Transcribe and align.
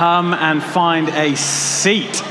come 0.00 0.32
and 0.32 0.62
find 0.62 1.10
a 1.10 1.36
seat. 1.36 2.22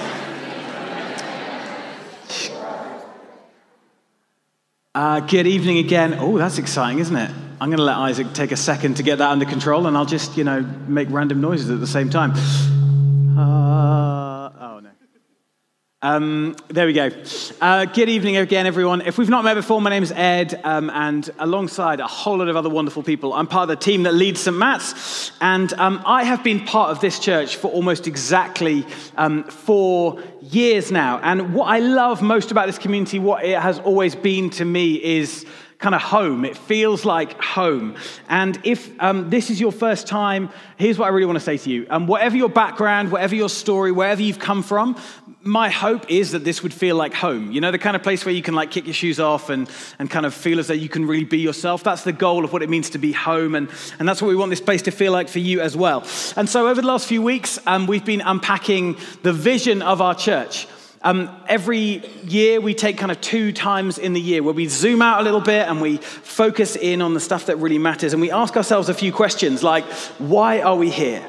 Uh, 4.95 5.19
good 5.19 5.45
evening 5.45 5.77
again. 5.77 6.15
Oh, 6.17 6.39
that's 6.39 6.57
exciting, 6.57 6.97
isn't 6.97 7.15
it? 7.15 7.29
I'm 7.61 7.69
going 7.69 7.77
to 7.77 7.83
let 7.83 7.97
Isaac 7.97 8.33
take 8.33 8.51
a 8.51 8.57
second 8.57 8.95
to 8.97 9.03
get 9.03 9.19
that 9.19 9.29
under 9.29 9.45
control, 9.45 9.85
and 9.85 9.95
I'll 9.95 10.07
just, 10.07 10.35
you 10.35 10.43
know, 10.43 10.61
make 10.87 11.11
random 11.11 11.41
noises 11.41 11.69
at 11.69 11.79
the 11.79 11.85
same 11.85 12.09
time. 12.09 12.33
Uh. 13.37 14.28
Um, 16.01 16.55
there 16.69 16.85
we 16.85 16.93
go. 16.93 17.11
Uh, 17.59 17.83
good 17.83 18.07
evening 18.07 18.37
again, 18.37 18.65
everyone. 18.65 19.01
If 19.01 19.17
we've 19.17 19.27
not 19.27 19.43
met 19.43 19.55
before, 19.55 19.81
my 19.81 19.89
name 19.89 20.01
is 20.01 20.13
Ed, 20.13 20.57
um, 20.63 20.89
and 20.91 21.29
alongside 21.39 21.99
a 21.99 22.07
whole 22.07 22.37
lot 22.37 22.47
of 22.47 22.55
other 22.55 22.69
wonderful 22.69 23.03
people, 23.03 23.33
I'm 23.33 23.47
part 23.47 23.69
of 23.69 23.77
the 23.77 23.83
team 23.83 24.03
that 24.03 24.13
leads 24.13 24.39
St. 24.39 24.55
Matt's, 24.55 25.33
and 25.41 25.73
um, 25.73 26.01
I 26.05 26.23
have 26.23 26.41
been 26.41 26.63
part 26.63 26.91
of 26.91 27.01
this 27.01 27.19
church 27.19 27.57
for 27.57 27.69
almost 27.69 28.07
exactly 28.07 28.85
um, 29.17 29.43
four 29.43 30.23
years 30.41 30.89
now. 30.89 31.19
And 31.21 31.53
what 31.53 31.65
I 31.65 31.79
love 31.79 32.21
most 32.21 32.49
about 32.49 32.67
this 32.67 32.77
community, 32.77 33.19
what 33.19 33.43
it 33.43 33.59
has 33.59 33.79
always 33.79 34.15
been 34.15 34.51
to 34.51 34.63
me, 34.63 35.03
is 35.03 35.45
kind 35.79 35.95
of 35.95 36.01
home. 36.01 36.45
It 36.45 36.57
feels 36.57 37.03
like 37.03 37.41
home. 37.41 37.95
And 38.29 38.57
if 38.63 38.89
um, 39.01 39.29
this 39.29 39.49
is 39.49 39.59
your 39.59 39.71
first 39.73 40.07
time, 40.07 40.49
here's 40.77 40.97
what 40.97 41.05
I 41.05 41.09
really 41.09 41.25
want 41.25 41.37
to 41.37 41.43
say 41.43 41.57
to 41.57 41.69
you. 41.69 41.87
Um, 41.89 42.07
whatever 42.07 42.37
your 42.37 42.49
background, 42.49 43.11
whatever 43.11 43.35
your 43.35 43.49
story, 43.49 43.91
wherever 43.91 44.21
you've 44.21 44.39
come 44.39 44.61
from, 44.61 44.97
my 45.49 45.69
hope 45.69 46.09
is 46.09 46.31
that 46.31 46.43
this 46.43 46.63
would 46.63 46.73
feel 46.73 46.95
like 46.95 47.13
home. 47.13 47.51
You 47.51 47.59
know, 47.59 47.71
the 47.71 47.79
kind 47.79 47.95
of 47.95 48.03
place 48.03 48.23
where 48.23 48.33
you 48.33 48.41
can 48.41 48.53
like 48.53 48.71
kick 48.71 48.85
your 48.85 48.93
shoes 48.93 49.19
off 49.19 49.49
and, 49.49 49.69
and 49.97 50.09
kind 50.09 50.25
of 50.25 50.33
feel 50.33 50.59
as 50.59 50.67
though 50.67 50.73
you 50.73 50.89
can 50.89 51.05
really 51.05 51.25
be 51.25 51.39
yourself. 51.39 51.83
That's 51.83 52.03
the 52.03 52.13
goal 52.13 52.45
of 52.45 52.53
what 52.53 52.61
it 52.61 52.69
means 52.69 52.91
to 52.91 52.97
be 52.97 53.11
home. 53.11 53.55
And, 53.55 53.69
and 53.97 54.07
that's 54.07 54.21
what 54.21 54.29
we 54.29 54.35
want 54.35 54.51
this 54.51 54.61
place 54.61 54.83
to 54.83 54.91
feel 54.91 55.11
like 55.11 55.27
for 55.27 55.39
you 55.39 55.61
as 55.61 55.75
well. 55.75 56.05
And 56.35 56.47
so 56.47 56.67
over 56.67 56.81
the 56.81 56.87
last 56.87 57.07
few 57.07 57.21
weeks, 57.21 57.59
um, 57.65 57.87
we've 57.87 58.05
been 58.05 58.21
unpacking 58.21 58.97
the 59.23 59.33
vision 59.33 59.81
of 59.81 60.01
our 60.01 60.15
church. 60.15 60.67
Um, 61.01 61.29
every 61.47 62.05
year, 62.25 62.59
we 62.59 62.73
take 62.73 62.97
kind 62.97 63.11
of 63.11 63.21
two 63.21 63.53
times 63.53 63.97
in 63.97 64.13
the 64.13 64.19
year 64.19 64.43
where 64.43 64.53
we 64.53 64.67
zoom 64.67 65.01
out 65.01 65.21
a 65.21 65.23
little 65.23 65.39
bit 65.39 65.67
and 65.67 65.81
we 65.81 65.97
focus 65.97 66.75
in 66.75 67.01
on 67.01 67.13
the 67.13 67.21
stuff 67.21 67.45
that 67.45 67.55
really 67.55 67.77
matters. 67.77 68.11
And 68.13 68.21
we 68.21 68.31
ask 68.31 68.57
ourselves 68.57 68.89
a 68.89 68.93
few 68.93 69.13
questions 69.13 69.63
like, 69.63 69.85
why 70.19 70.61
are 70.61 70.75
we 70.75 70.89
here? 70.89 71.23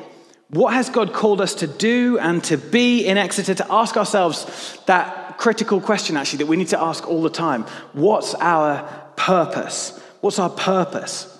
What 0.50 0.74
has 0.74 0.90
God 0.90 1.12
called 1.12 1.40
us 1.40 1.54
to 1.56 1.68
do 1.68 2.18
and 2.18 2.42
to 2.44 2.56
be 2.56 3.06
in 3.06 3.16
Exeter? 3.16 3.54
To 3.54 3.72
ask 3.72 3.96
ourselves 3.96 4.78
that 4.86 5.38
critical 5.38 5.80
question, 5.80 6.16
actually, 6.16 6.38
that 6.38 6.46
we 6.46 6.56
need 6.56 6.68
to 6.68 6.80
ask 6.80 7.06
all 7.08 7.22
the 7.22 7.30
time 7.30 7.62
What's 7.92 8.34
our 8.34 8.82
purpose? 9.16 9.98
What's 10.20 10.38
our 10.38 10.50
purpose? 10.50 11.36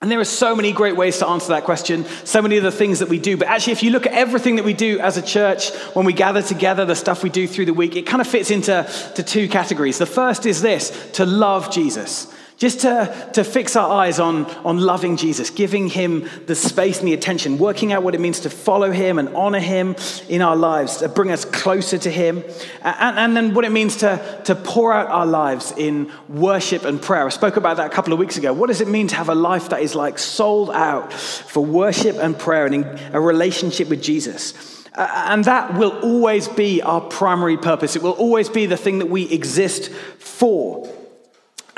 And 0.00 0.10
there 0.10 0.20
are 0.20 0.24
so 0.24 0.54
many 0.54 0.72
great 0.72 0.96
ways 0.96 1.18
to 1.18 1.26
answer 1.26 1.48
that 1.48 1.64
question, 1.64 2.04
so 2.24 2.40
many 2.40 2.56
of 2.56 2.62
the 2.62 2.70
things 2.70 3.00
that 3.00 3.08
we 3.08 3.18
do. 3.18 3.36
But 3.36 3.48
actually, 3.48 3.72
if 3.72 3.82
you 3.82 3.90
look 3.90 4.06
at 4.06 4.12
everything 4.12 4.54
that 4.56 4.64
we 4.64 4.72
do 4.72 5.00
as 5.00 5.16
a 5.16 5.22
church, 5.22 5.70
when 5.94 6.06
we 6.06 6.12
gather 6.12 6.40
together, 6.40 6.84
the 6.84 6.94
stuff 6.94 7.24
we 7.24 7.30
do 7.30 7.48
through 7.48 7.66
the 7.66 7.74
week, 7.74 7.96
it 7.96 8.06
kind 8.06 8.20
of 8.20 8.28
fits 8.28 8.52
into 8.52 8.88
to 9.16 9.22
two 9.24 9.48
categories. 9.48 9.98
The 9.98 10.06
first 10.06 10.46
is 10.46 10.62
this 10.62 11.10
to 11.14 11.26
love 11.26 11.72
Jesus. 11.72 12.32
Just 12.58 12.80
to, 12.80 13.30
to 13.34 13.44
fix 13.44 13.76
our 13.76 13.88
eyes 13.88 14.18
on, 14.18 14.44
on 14.64 14.80
loving 14.80 15.16
Jesus, 15.16 15.48
giving 15.48 15.86
him 15.86 16.28
the 16.46 16.56
space 16.56 16.98
and 16.98 17.06
the 17.06 17.14
attention, 17.14 17.56
working 17.56 17.92
out 17.92 18.02
what 18.02 18.16
it 18.16 18.20
means 18.20 18.40
to 18.40 18.50
follow 18.50 18.90
him 18.90 19.20
and 19.20 19.28
honor 19.28 19.60
him 19.60 19.94
in 20.28 20.42
our 20.42 20.56
lives, 20.56 20.96
to 20.96 21.08
bring 21.08 21.30
us 21.30 21.44
closer 21.44 21.98
to 21.98 22.10
him, 22.10 22.42
and, 22.82 23.16
and 23.16 23.36
then 23.36 23.54
what 23.54 23.64
it 23.64 23.70
means 23.70 23.98
to, 23.98 24.40
to 24.42 24.56
pour 24.56 24.92
out 24.92 25.06
our 25.06 25.24
lives 25.24 25.72
in 25.76 26.10
worship 26.28 26.84
and 26.84 27.00
prayer. 27.00 27.26
I 27.26 27.28
spoke 27.28 27.56
about 27.56 27.76
that 27.76 27.86
a 27.86 27.94
couple 27.94 28.12
of 28.12 28.18
weeks 28.18 28.36
ago. 28.38 28.52
What 28.52 28.66
does 28.66 28.80
it 28.80 28.88
mean 28.88 29.06
to 29.06 29.14
have 29.14 29.28
a 29.28 29.36
life 29.36 29.68
that 29.68 29.80
is 29.80 29.94
like 29.94 30.18
sold 30.18 30.70
out 30.70 31.12
for 31.12 31.64
worship 31.64 32.16
and 32.16 32.36
prayer 32.36 32.66
and 32.66 32.84
a 33.14 33.20
relationship 33.20 33.88
with 33.88 34.02
Jesus? 34.02 34.84
And 34.96 35.44
that 35.44 35.74
will 35.74 35.96
always 36.00 36.48
be 36.48 36.82
our 36.82 37.02
primary 37.02 37.56
purpose. 37.56 37.94
It 37.94 38.02
will 38.02 38.10
always 38.10 38.48
be 38.48 38.66
the 38.66 38.76
thing 38.76 38.98
that 38.98 39.08
we 39.08 39.30
exist 39.30 39.90
for. 40.18 40.92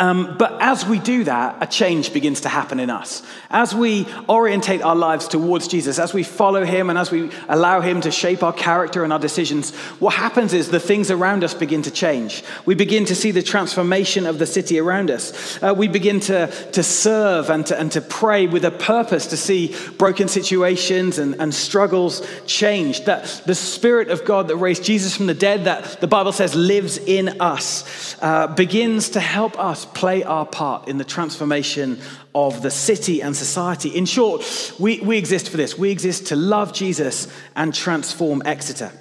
Um, 0.01 0.37
but 0.39 0.57
as 0.63 0.87
we 0.87 0.99
do 0.99 1.25
that, 1.25 1.59
a 1.61 1.67
change 1.67 2.15
begins 2.15 2.41
to 2.41 2.49
happen 2.49 2.81
in 2.81 2.89
us. 2.89 3.23
As 3.51 3.75
we 3.75 4.07
orientate 4.31 4.81
our 4.81 4.97
lives 4.97 5.29
towards 5.29 5.69
Jesus, 5.69 5.99
as 5.99 6.15
we 6.15 6.23
follow 6.23 6.65
him, 6.65 6.89
and 6.89 6.99
as 6.99 7.11
we 7.11 7.31
allow 7.51 7.83
him 7.83 8.01
to 8.01 8.11
shape 8.11 8.43
our 8.43 8.55
character 8.55 9.05
and 9.05 9.13
our 9.13 9.19
decisions, 9.19 9.75
what 10.01 10.15
happens 10.15 10.55
is 10.55 10.71
the 10.71 10.81
things 10.81 11.11
around 11.11 11.45
us 11.45 11.53
begin 11.53 11.83
to 11.83 11.91
change. 11.91 12.43
We 12.65 12.75
begin 12.75 13.05
to 13.05 13.15
see 13.15 13.31
the 13.31 13.43
transformation 13.43 14.25
of 14.25 14.39
the 14.39 14.47
city 14.47 14.79
around 14.79 15.11
us. 15.11 15.63
Uh, 15.63 15.75
we 15.77 15.87
begin 15.87 16.21
to, 16.21 16.47
to 16.73 16.83
serve 16.83 17.51
and 17.51 17.67
to, 17.67 17.79
and 17.79 17.93
to 17.93 18.01
pray 18.01 18.47
with 18.47 18.65
a 18.65 18.71
purpose 18.71 19.27
to 19.27 19.37
see 19.37 19.77
broken 19.99 20.29
situations 20.29 21.19
and, 21.19 21.35
and 21.39 21.53
struggles 21.53 22.27
changed. 22.47 23.05
That 23.05 23.43
the 23.45 23.55
Spirit 23.55 24.09
of 24.09 24.25
God 24.25 24.49
that 24.49 24.57
raised 24.57 24.83
Jesus 24.83 25.15
from 25.15 25.27
the 25.27 25.35
dead, 25.35 25.65
that 25.65 26.01
the 26.01 26.07
Bible 26.07 26.33
says 26.33 26.55
lives 26.55 26.97
in 26.97 27.39
us, 27.43 28.17
uh, 28.23 28.47
begins 28.47 29.11
to 29.11 29.21
help 29.21 29.59
us 29.59 29.90
play 29.95 30.23
our 30.23 30.47
part 30.47 30.89
in 30.89 30.99
the 30.99 31.05
transformation 31.05 32.01
of 32.35 32.63
the 32.63 32.71
city 32.71 33.23
and 33.23 33.37
society. 33.37 33.91
In 33.91 34.07
short, 34.07 34.43
we, 34.79 35.01
we 35.01 35.19
exist 35.19 35.49
for 35.49 35.57
this. 35.57 35.77
We 35.77 35.91
exist 35.91 36.29
to 36.29 36.37
love 36.37 36.73
Jesus 36.73 37.29
and 37.57 37.75
transform 37.75 38.43
Exeter. 38.45 38.93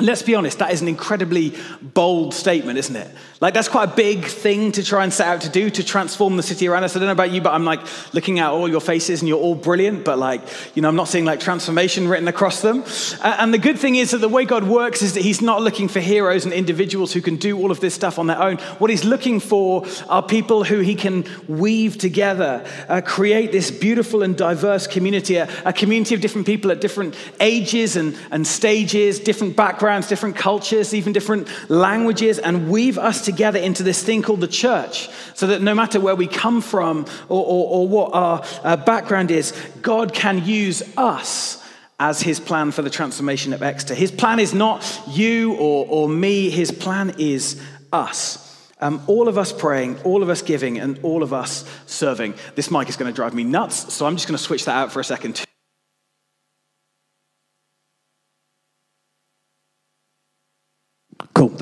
Let's 0.00 0.22
be 0.22 0.34
honest, 0.34 0.58
that 0.60 0.72
is 0.72 0.80
an 0.80 0.88
incredibly 0.88 1.52
bold 1.82 2.32
statement, 2.32 2.78
isn't 2.78 2.96
it? 2.96 3.10
Like, 3.42 3.52
that's 3.52 3.68
quite 3.68 3.90
a 3.90 3.94
big 3.94 4.24
thing 4.24 4.72
to 4.72 4.82
try 4.82 5.04
and 5.04 5.12
set 5.12 5.26
out 5.26 5.42
to 5.42 5.50
do 5.50 5.68
to 5.68 5.84
transform 5.84 6.38
the 6.38 6.42
city 6.42 6.66
around 6.66 6.84
us. 6.84 6.96
I 6.96 6.98
don't 6.98 7.06
know 7.06 7.12
about 7.12 7.30
you, 7.30 7.42
but 7.42 7.52
I'm 7.52 7.66
like 7.66 7.80
looking 8.14 8.38
at 8.38 8.50
all 8.50 8.70
your 8.70 8.80
faces 8.80 9.20
and 9.20 9.28
you're 9.28 9.38
all 9.38 9.54
brilliant, 9.54 10.02
but 10.02 10.18
like, 10.18 10.40
you 10.74 10.80
know, 10.80 10.88
I'm 10.88 10.96
not 10.96 11.08
seeing 11.08 11.26
like 11.26 11.40
transformation 11.40 12.08
written 12.08 12.26
across 12.26 12.62
them. 12.62 12.84
And 13.22 13.52
the 13.52 13.58
good 13.58 13.78
thing 13.78 13.96
is 13.96 14.12
that 14.12 14.18
the 14.18 14.30
way 14.30 14.46
God 14.46 14.64
works 14.64 15.02
is 15.02 15.12
that 15.12 15.20
He's 15.20 15.42
not 15.42 15.60
looking 15.60 15.88
for 15.88 16.00
heroes 16.00 16.46
and 16.46 16.54
individuals 16.54 17.12
who 17.12 17.20
can 17.20 17.36
do 17.36 17.58
all 17.58 17.70
of 17.70 17.80
this 17.80 17.94
stuff 17.94 18.18
on 18.18 18.28
their 18.28 18.40
own. 18.40 18.56
What 18.78 18.88
He's 18.88 19.04
looking 19.04 19.40
for 19.40 19.84
are 20.08 20.22
people 20.22 20.64
who 20.64 20.80
He 20.80 20.94
can 20.94 21.26
weave 21.48 21.98
together, 21.98 22.64
uh, 22.88 23.02
create 23.04 23.52
this 23.52 23.70
beautiful 23.70 24.22
and 24.22 24.38
diverse 24.38 24.86
community, 24.86 25.36
a, 25.36 25.50
a 25.66 25.72
community 25.74 26.14
of 26.14 26.22
different 26.22 26.46
people 26.46 26.70
at 26.70 26.80
different 26.80 27.14
ages 27.40 27.96
and, 27.96 28.16
and 28.30 28.46
stages, 28.46 29.20
different 29.20 29.54
backgrounds 29.54 29.81
backgrounds, 29.82 30.06
different 30.06 30.36
cultures, 30.36 30.94
even 30.94 31.12
different 31.12 31.48
languages, 31.68 32.38
and 32.38 32.70
weave 32.70 32.98
us 32.98 33.24
together 33.24 33.58
into 33.58 33.82
this 33.82 34.00
thing 34.00 34.22
called 34.22 34.40
the 34.40 34.46
church. 34.46 35.08
So 35.34 35.48
that 35.48 35.60
no 35.60 35.74
matter 35.74 35.98
where 35.98 36.14
we 36.14 36.28
come 36.28 36.60
from 36.60 37.04
or, 37.28 37.44
or, 37.44 37.66
or 37.68 37.88
what 37.88 38.14
our 38.14 38.44
uh, 38.62 38.76
background 38.76 39.32
is, 39.32 39.52
God 39.80 40.14
can 40.14 40.44
use 40.44 40.84
us 40.96 41.68
as 41.98 42.22
his 42.22 42.38
plan 42.38 42.70
for 42.70 42.82
the 42.82 42.90
transformation 42.90 43.52
of 43.52 43.60
Exeter. 43.60 43.96
His 43.96 44.12
plan 44.12 44.38
is 44.38 44.54
not 44.54 45.00
you 45.08 45.54
or, 45.54 45.84
or 45.88 46.08
me, 46.08 46.48
his 46.48 46.70
plan 46.70 47.16
is 47.18 47.60
us. 47.92 48.38
Um, 48.80 49.02
all 49.08 49.26
of 49.26 49.36
us 49.36 49.52
praying, 49.52 49.98
all 50.02 50.22
of 50.22 50.28
us 50.28 50.42
giving, 50.42 50.78
and 50.78 51.00
all 51.02 51.24
of 51.24 51.32
us 51.32 51.68
serving. 51.86 52.34
This 52.54 52.70
mic 52.70 52.88
is 52.88 52.96
going 52.96 53.12
to 53.12 53.16
drive 53.16 53.34
me 53.34 53.42
nuts, 53.42 53.92
so 53.92 54.06
I'm 54.06 54.14
just 54.14 54.28
going 54.28 54.38
to 54.38 54.44
switch 54.44 54.64
that 54.66 54.76
out 54.76 54.92
for 54.92 55.00
a 55.00 55.04
second. 55.04 55.44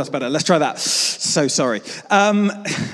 That's 0.00 0.11
better. 0.11 0.28
Let's 0.28 0.44
try 0.44 0.59
that. 0.59 0.78
So 0.78 1.47
sorry. 1.49 1.83
Um, 2.11 2.50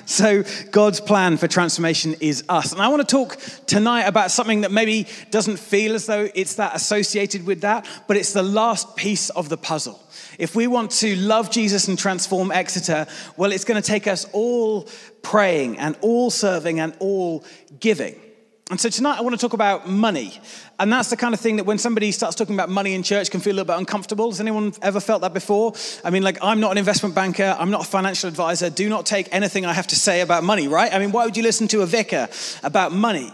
so, 0.07 0.43
God's 0.71 1.01
plan 1.01 1.37
for 1.37 1.49
transformation 1.49 2.15
is 2.21 2.45
us. 2.49 2.73
And 2.73 2.83
I 2.83 2.89
want 2.89 3.09
to 3.09 3.11
talk 3.11 3.39
tonight 3.67 4.03
about 4.03 4.31
something 4.31 4.63
that 4.63 4.73
maybe 4.73 5.07
doesn't 5.31 5.59
feel 5.59 5.95
as 5.95 6.07
though 6.07 6.29
it's 6.35 6.57
that 6.57 6.75
associated 6.75 7.47
with 7.47 7.61
that, 7.61 7.87
but 8.09 8.17
it's 8.17 8.33
the 8.33 8.43
last 8.43 8.97
piece 8.97 9.31
of 9.31 9.49
the 9.49 9.57
puzzle. 9.57 10.03
If 10.39 10.55
we 10.55 10.67
want 10.67 10.91
to 10.93 11.17
love 11.17 11.51
Jesus 11.51 11.89
and 11.89 11.99
transform 11.99 12.51
Exeter, 12.51 13.07
well, 13.37 13.53
it's 13.53 13.65
going 13.65 13.81
to 13.81 13.87
take 13.87 14.07
us 14.07 14.27
all 14.33 14.89
praying 15.23 15.79
and 15.79 15.97
all 16.01 16.31
serving 16.31 16.81
and 16.81 16.95
all 16.99 17.45
giving. 17.81 18.21
And 18.69 18.81
so 18.81 18.89
tonight 18.89 19.17
I 19.17 19.21
want 19.21 19.33
to 19.33 19.41
talk 19.41 19.53
about 19.53 19.89
money. 19.89 20.41
And 20.81 20.93
that's 20.93 21.09
the 21.09 21.17
kind 21.17 21.33
of 21.33 21.39
thing 21.39 21.55
that 21.57 21.65
when 21.65 21.79
somebody 21.79 22.11
starts 22.11 22.35
talking 22.35 22.57
about 22.57 22.69
money 22.69 22.95
in 22.95 23.05
church 23.05 23.31
can 23.31 23.39
feel 23.39 23.53
a 23.53 23.57
little 23.63 23.73
bit 23.73 23.79
uncomfortable. 23.79 24.29
Has 24.29 24.41
anyone 24.41 24.73
ever 24.83 24.99
felt 24.99 25.23
that 25.23 25.33
before? 25.33 25.73
I 26.03 26.11
mean, 26.11 26.25
like, 26.25 26.39
I'm 26.43 26.59
not 26.59 26.73
an 26.73 26.79
investment 26.79 27.15
banker, 27.15 27.55
I'm 27.61 27.71
not 27.71 27.83
a 27.83 27.89
financial 27.89 28.29
advisor. 28.29 28.69
Do 28.69 28.89
not 28.89 29.07
take 29.07 29.29
anything 29.31 29.65
I 29.65 29.73
have 29.73 29.87
to 29.89 29.95
say 29.95 30.21
about 30.21 30.43
money, 30.43 30.67
right? 30.67 30.93
I 30.93 30.99
mean, 30.99 31.13
why 31.13 31.25
would 31.25 31.37
you 31.37 31.45
listen 31.45 31.69
to 31.69 31.83
a 31.83 31.87
vicar 31.87 32.29
about 32.65 32.91
money? 32.91 33.31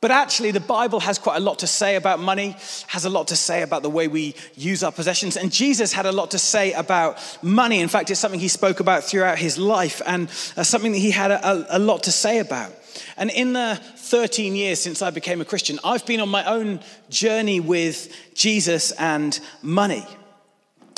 But 0.00 0.12
actually, 0.12 0.52
the 0.52 0.60
Bible 0.60 1.00
has 1.00 1.18
quite 1.18 1.38
a 1.38 1.40
lot 1.40 1.58
to 1.58 1.66
say 1.66 1.96
about 1.96 2.20
money, 2.20 2.54
has 2.86 3.04
a 3.04 3.10
lot 3.10 3.26
to 3.28 3.36
say 3.36 3.62
about 3.62 3.82
the 3.82 3.90
way 3.90 4.06
we 4.06 4.36
use 4.54 4.84
our 4.84 4.92
possessions. 4.92 5.36
And 5.36 5.50
Jesus 5.50 5.92
had 5.92 6.06
a 6.06 6.12
lot 6.12 6.30
to 6.30 6.38
say 6.38 6.72
about 6.72 7.18
money. 7.42 7.80
In 7.80 7.88
fact, 7.88 8.12
it's 8.12 8.20
something 8.20 8.38
he 8.38 8.46
spoke 8.46 8.78
about 8.78 9.02
throughout 9.02 9.38
his 9.38 9.58
life 9.58 10.00
and 10.06 10.28
uh, 10.56 10.62
something 10.62 10.92
that 10.92 10.98
he 10.98 11.10
had 11.10 11.32
a, 11.32 11.76
a 11.76 11.80
lot 11.80 12.04
to 12.04 12.12
say 12.12 12.38
about. 12.38 12.72
And 13.16 13.30
in 13.30 13.52
the 13.52 13.80
13 14.08 14.56
years 14.56 14.80
since 14.80 15.02
I 15.02 15.10
became 15.10 15.40
a 15.42 15.44
Christian, 15.44 15.78
I've 15.84 16.06
been 16.06 16.20
on 16.20 16.30
my 16.30 16.44
own 16.44 16.80
journey 17.10 17.60
with 17.60 18.10
Jesus 18.34 18.90
and 18.92 19.38
money. 19.62 20.06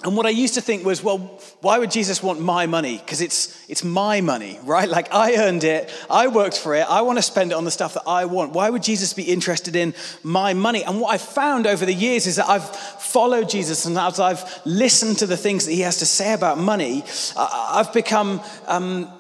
and 0.05 0.17
what 0.17 0.27
I 0.27 0.31
used 0.31 0.55
to 0.55 0.61
think 0.61 0.85
was, 0.85 1.03
well, 1.03 1.19
why 1.61 1.79
would 1.79 1.91
Jesus 1.91 2.23
want 2.23 2.41
my 2.41 2.67
money? 2.67 2.99
Because 2.99 3.21
it's, 3.21 3.69
it's 3.69 3.83
my 3.83 4.21
money, 4.21 4.61
right? 4.63 4.89
Like 4.89 5.13
I 5.13 5.37
earned 5.37 5.65
it, 5.65 5.91
I 6.09 6.29
worked 6.29 6.57
for 6.57 6.75
it, 6.75 6.87
I 6.89 7.03
want 7.03 7.19
to 7.19 7.23
spend 7.23 7.51
it 7.51 7.55
on 7.55 7.65
the 7.65 7.71
stuff 7.71 7.95
that 7.95 8.05
I 8.07 8.27
want. 8.27 8.53
Why 8.53 8.71
would 8.71 8.83
Jesus 8.83 9.13
be 9.13 9.25
interested 9.25 9.75
in 9.75 9.93
my 10.23 10.55
money? 10.55 10.85
And 10.85 11.01
what 11.01 11.13
I've 11.13 11.21
found 11.21 11.67
over 11.67 11.85
the 11.85 11.93
years 11.93 12.27
is 12.29 12.37
that 12.37 12.49
I've 12.49 12.65
followed 12.77 13.51
Jesus 13.51 13.87
and 13.87 13.99
as 13.99 14.21
I've 14.21 14.45
listened 14.65 15.19
to 15.19 15.27
the 15.27 15.37
things 15.37 15.67
that 15.67 15.73
he 15.73 15.81
has 15.81 15.99
to 15.99 16.07
say 16.07 16.33
about 16.33 16.59
money, 16.59 17.03
I've 17.37 17.93
become 17.93 18.41
um, 18.69 19.13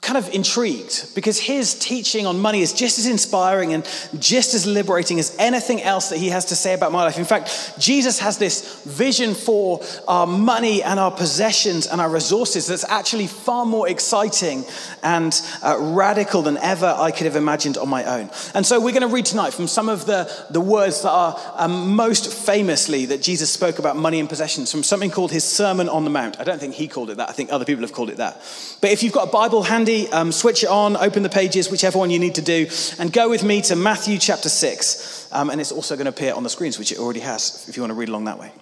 kind 0.00 0.16
of 0.16 0.32
intrigued 0.34 1.14
because 1.14 1.38
his 1.38 1.78
teaching 1.78 2.26
on 2.26 2.38
money 2.40 2.62
is 2.62 2.72
just 2.72 2.98
as 2.98 3.06
inspiring 3.06 3.74
and 3.74 3.84
just 4.18 4.54
as 4.54 4.66
liberating 4.66 5.18
as 5.18 5.36
anything 5.38 5.82
else 5.82 6.08
that 6.08 6.18
he 6.18 6.30
has 6.30 6.46
to 6.46 6.56
say 6.56 6.74
about 6.74 6.90
my 6.90 7.02
life. 7.02 7.18
In 7.18 7.24
fact, 7.24 7.78
Jesus 7.78 8.18
has 8.20 8.38
this 8.38 8.82
vision 8.84 9.34
for 9.34 9.82
our 10.08 10.26
money 10.26 10.82
and 10.82 10.98
our 10.98 11.10
possessions 11.10 11.86
and 11.86 12.00
our 12.00 12.08
resources 12.08 12.66
that's 12.66 12.84
actually 12.88 13.26
far 13.26 13.66
more 13.66 13.88
exciting 13.88 14.64
and 15.02 15.38
uh, 15.62 15.76
radical 15.78 16.42
than 16.42 16.56
ever 16.58 16.94
I 16.96 17.10
could 17.10 17.26
have 17.26 17.36
imagined 17.36 17.76
on 17.76 17.88
my 17.88 18.04
own. 18.04 18.30
And 18.54 18.64
so 18.64 18.80
we're 18.80 18.92
going 18.92 19.08
to 19.08 19.14
read 19.14 19.26
tonight 19.26 19.52
from 19.52 19.66
some 19.66 19.88
of 19.88 20.06
the, 20.06 20.30
the 20.50 20.60
words 20.60 21.02
that 21.02 21.10
are 21.10 21.38
um, 21.56 21.94
most 21.94 22.32
famously 22.32 23.06
that 23.06 23.20
Jesus 23.20 23.50
spoke 23.50 23.78
about 23.78 23.96
money 23.96 24.18
and 24.18 24.28
possessions 24.28 24.70
from 24.70 24.82
something 24.82 25.10
called 25.10 25.30
his 25.30 25.44
Sermon 25.44 25.88
on 25.88 26.04
the 26.04 26.10
Mount. 26.10 26.40
I 26.40 26.44
don't 26.44 26.58
think 26.58 26.74
he 26.74 26.88
called 26.88 27.10
it 27.10 27.18
that. 27.18 27.28
I 27.28 27.32
think 27.32 27.52
other 27.52 27.64
people 27.64 27.82
have 27.82 27.92
called 27.92 28.10
it 28.10 28.16
that. 28.16 28.40
But 28.80 28.92
if 28.92 29.02
you've 29.02 29.12
got 29.12 29.28
a 29.28 29.30
Bible 29.30 29.62
handy, 29.62 29.89
handy, 29.90 30.12
um, 30.12 30.32
switch 30.32 30.62
it 30.62 30.68
on, 30.68 30.96
open 30.96 31.22
the 31.22 31.28
pages, 31.28 31.70
whichever 31.70 31.98
one 31.98 32.10
you 32.10 32.18
need 32.18 32.36
to 32.36 32.42
do, 32.42 32.66
and 32.98 33.12
go 33.12 33.28
with 33.28 33.42
me 33.42 33.60
to 33.62 33.76
Matthew 33.76 34.18
chapter 34.18 34.48
6. 34.48 35.28
Um, 35.32 35.50
and 35.50 35.60
it's 35.60 35.72
also 35.72 35.96
going 35.96 36.06
to 36.06 36.10
appear 36.10 36.34
on 36.34 36.42
the 36.42 36.48
screens, 36.48 36.78
which 36.78 36.92
it 36.92 36.98
already 36.98 37.20
has, 37.20 37.66
if 37.68 37.76
you 37.76 37.82
want 37.82 37.90
to 37.90 37.94
read 37.94 38.08
along 38.08 38.24
that 38.24 38.38
way. 38.38 38.52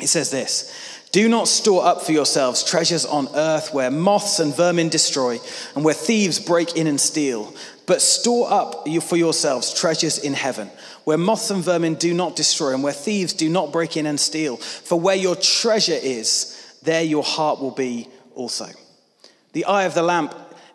It 0.00 0.08
says 0.08 0.30
this 0.30 1.00
Do 1.12 1.28
not 1.28 1.48
store 1.48 1.84
up 1.84 2.02
for 2.02 2.12
yourselves 2.12 2.64
treasures 2.64 3.04
on 3.04 3.28
earth 3.34 3.72
where 3.72 3.90
moths 3.90 4.40
and 4.40 4.54
vermin 4.54 4.88
destroy, 4.88 5.38
and 5.74 5.84
where 5.84 5.94
thieves 5.94 6.38
break 6.38 6.76
in 6.76 6.86
and 6.86 7.00
steal. 7.00 7.54
But 7.86 8.00
store 8.00 8.50
up 8.50 8.88
for 9.02 9.16
yourselves 9.16 9.74
treasures 9.74 10.18
in 10.18 10.32
heaven, 10.32 10.70
where 11.04 11.18
moths 11.18 11.50
and 11.50 11.62
vermin 11.62 11.96
do 11.96 12.14
not 12.14 12.34
destroy, 12.34 12.72
and 12.74 12.82
where 12.82 12.92
thieves 12.92 13.32
do 13.32 13.48
not 13.48 13.72
break 13.72 13.96
in 13.96 14.06
and 14.06 14.18
steal. 14.18 14.56
For 14.56 14.98
where 14.98 15.16
your 15.16 15.36
treasure 15.36 15.98
is, 16.00 16.78
there 16.82 17.02
your 17.02 17.22
heart 17.22 17.60
will 17.60 17.72
be 17.72 18.08
also. 18.34 18.66
The 19.54 19.66
eye 19.66 19.84
of 19.84 19.94
the 19.94 20.02
lamp, 20.02 20.34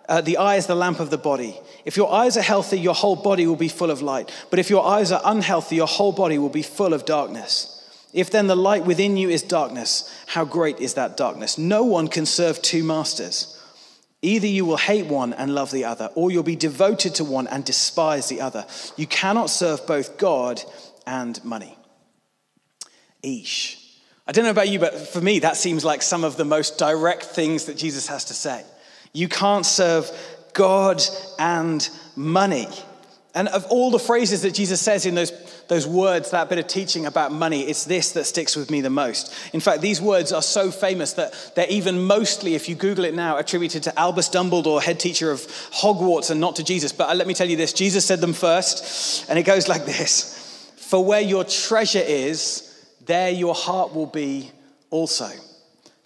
uh, 0.10 0.22
the 0.22 0.38
eye 0.38 0.56
is 0.56 0.66
the 0.66 0.76
lamp 0.76 1.00
of 1.00 1.12
the 1.12 1.18
body. 1.18 1.60
If 1.86 1.96
your 1.96 2.12
eyes 2.12 2.36
are 2.36 2.42
healthy, 2.42 2.80
your 2.80 2.96
whole 2.96 3.16
body 3.16 3.46
will 3.46 3.56
be 3.56 3.68
full 3.68 3.92
of 3.92 4.02
light. 4.02 4.32
But 4.50 4.58
if 4.58 4.70
your 4.70 4.84
eyes 4.84 5.12
are 5.12 5.22
unhealthy, 5.24 5.76
your 5.76 5.88
whole 5.88 6.12
body 6.12 6.40
will 6.40 6.50
be 6.50 6.64
full 6.64 6.94
of 6.94 7.06
darkness. 7.06 7.76
If 8.12 8.32
then 8.32 8.48
the 8.48 8.56
light 8.56 8.86
within 8.86 9.18
you 9.18 9.30
is 9.30 9.44
darkness, 9.44 10.12
how 10.26 10.46
great 10.46 10.80
is 10.80 10.96
that 10.96 11.16
darkness? 11.16 11.60
No 11.60 11.84
one 11.84 12.08
can 12.08 12.26
serve 12.26 12.60
two 12.60 12.84
masters. 12.84 13.56
Either 14.24 14.48
you 14.48 14.66
will 14.66 14.78
hate 14.78 15.06
one 15.06 15.32
and 15.32 15.54
love 15.54 15.70
the 15.70 15.86
other, 15.86 16.10
or 16.16 16.32
you'll 16.32 16.44
be 16.44 16.56
devoted 16.56 17.14
to 17.16 17.24
one 17.24 17.48
and 17.48 17.64
despise 17.64 18.28
the 18.28 18.42
other. 18.42 18.66
You 18.98 19.06
cannot 19.06 19.52
serve 19.52 19.86
both 19.86 20.18
God 20.18 20.62
and 21.06 21.42
money. 21.46 21.78
Eesh. 23.24 23.76
I 24.28 24.32
don't 24.32 24.44
know 24.44 24.52
about 24.52 24.70
you, 24.70 24.80
but 24.80 24.96
for 24.96 25.22
me, 25.22 25.40
that 25.40 25.56
seems 25.56 25.86
like 25.86 26.02
some 26.02 26.24
of 26.24 26.36
the 26.36 26.46
most 26.46 26.80
direct 26.80 27.24
things 27.24 27.66
that 27.66 27.78
Jesus 27.78 28.08
has 28.08 28.26
to 28.26 28.34
say. 28.34 28.64
You 29.14 29.28
can't 29.28 29.66
serve 29.66 30.10
God 30.54 31.02
and 31.38 31.88
money. 32.16 32.68
And 33.36 33.48
of 33.48 33.66
all 33.68 33.92
the 33.92 34.00
phrases 34.00 34.42
that 34.42 34.54
Jesus 34.54 34.82
says 34.82 35.06
in 35.06 35.14
those, 35.14 35.32
those 35.68 35.86
words, 35.86 36.32
that 36.32 36.50
bit 36.50 36.58
of 36.58 36.68
teaching 36.68 37.06
about 37.06 37.32
money, 37.32 37.62
it's 37.62 37.86
this 37.86 38.12
that 38.14 38.26
sticks 38.26 38.56
with 38.56 38.72
me 38.72 38.82
the 38.82 38.90
most. 38.90 39.34
In 39.54 39.60
fact, 39.60 39.82
these 39.82 40.02
words 40.02 40.32
are 40.32 40.42
so 40.42 40.72
famous 40.72 41.14
that 41.14 41.52
they're 41.56 41.70
even 41.70 42.02
mostly, 42.04 42.56
if 42.56 42.68
you 42.68 42.76
Google 42.76 43.06
it 43.06 43.14
now, 43.14 43.38
attributed 43.38 43.84
to 43.84 44.00
Albus 44.00 44.30
Dumbledore, 44.30 44.82
head 44.82 45.00
teacher 45.00 45.32
of 45.32 45.42
Hogwarts, 45.42 46.32
and 46.32 46.42
not 46.42 46.56
to 46.56 46.64
Jesus. 46.64 46.92
But 46.92 47.10
uh, 47.10 47.14
let 47.14 47.28
me 47.28 47.36
tell 47.36 47.48
you 47.48 47.56
this 47.56 47.72
Jesus 47.72 48.06
said 48.06 48.20
them 48.20 48.34
first, 48.34 49.30
and 49.30 49.38
it 49.38 49.44
goes 49.44 49.68
like 49.68 49.86
this 49.86 50.74
For 50.78 51.06
where 51.06 51.22
your 51.22 51.44
treasure 51.44 52.04
is, 52.04 52.66
there 53.06 53.30
your 53.30 53.54
heart 53.54 53.94
will 53.94 54.08
be 54.08 54.52
also. 54.90 55.30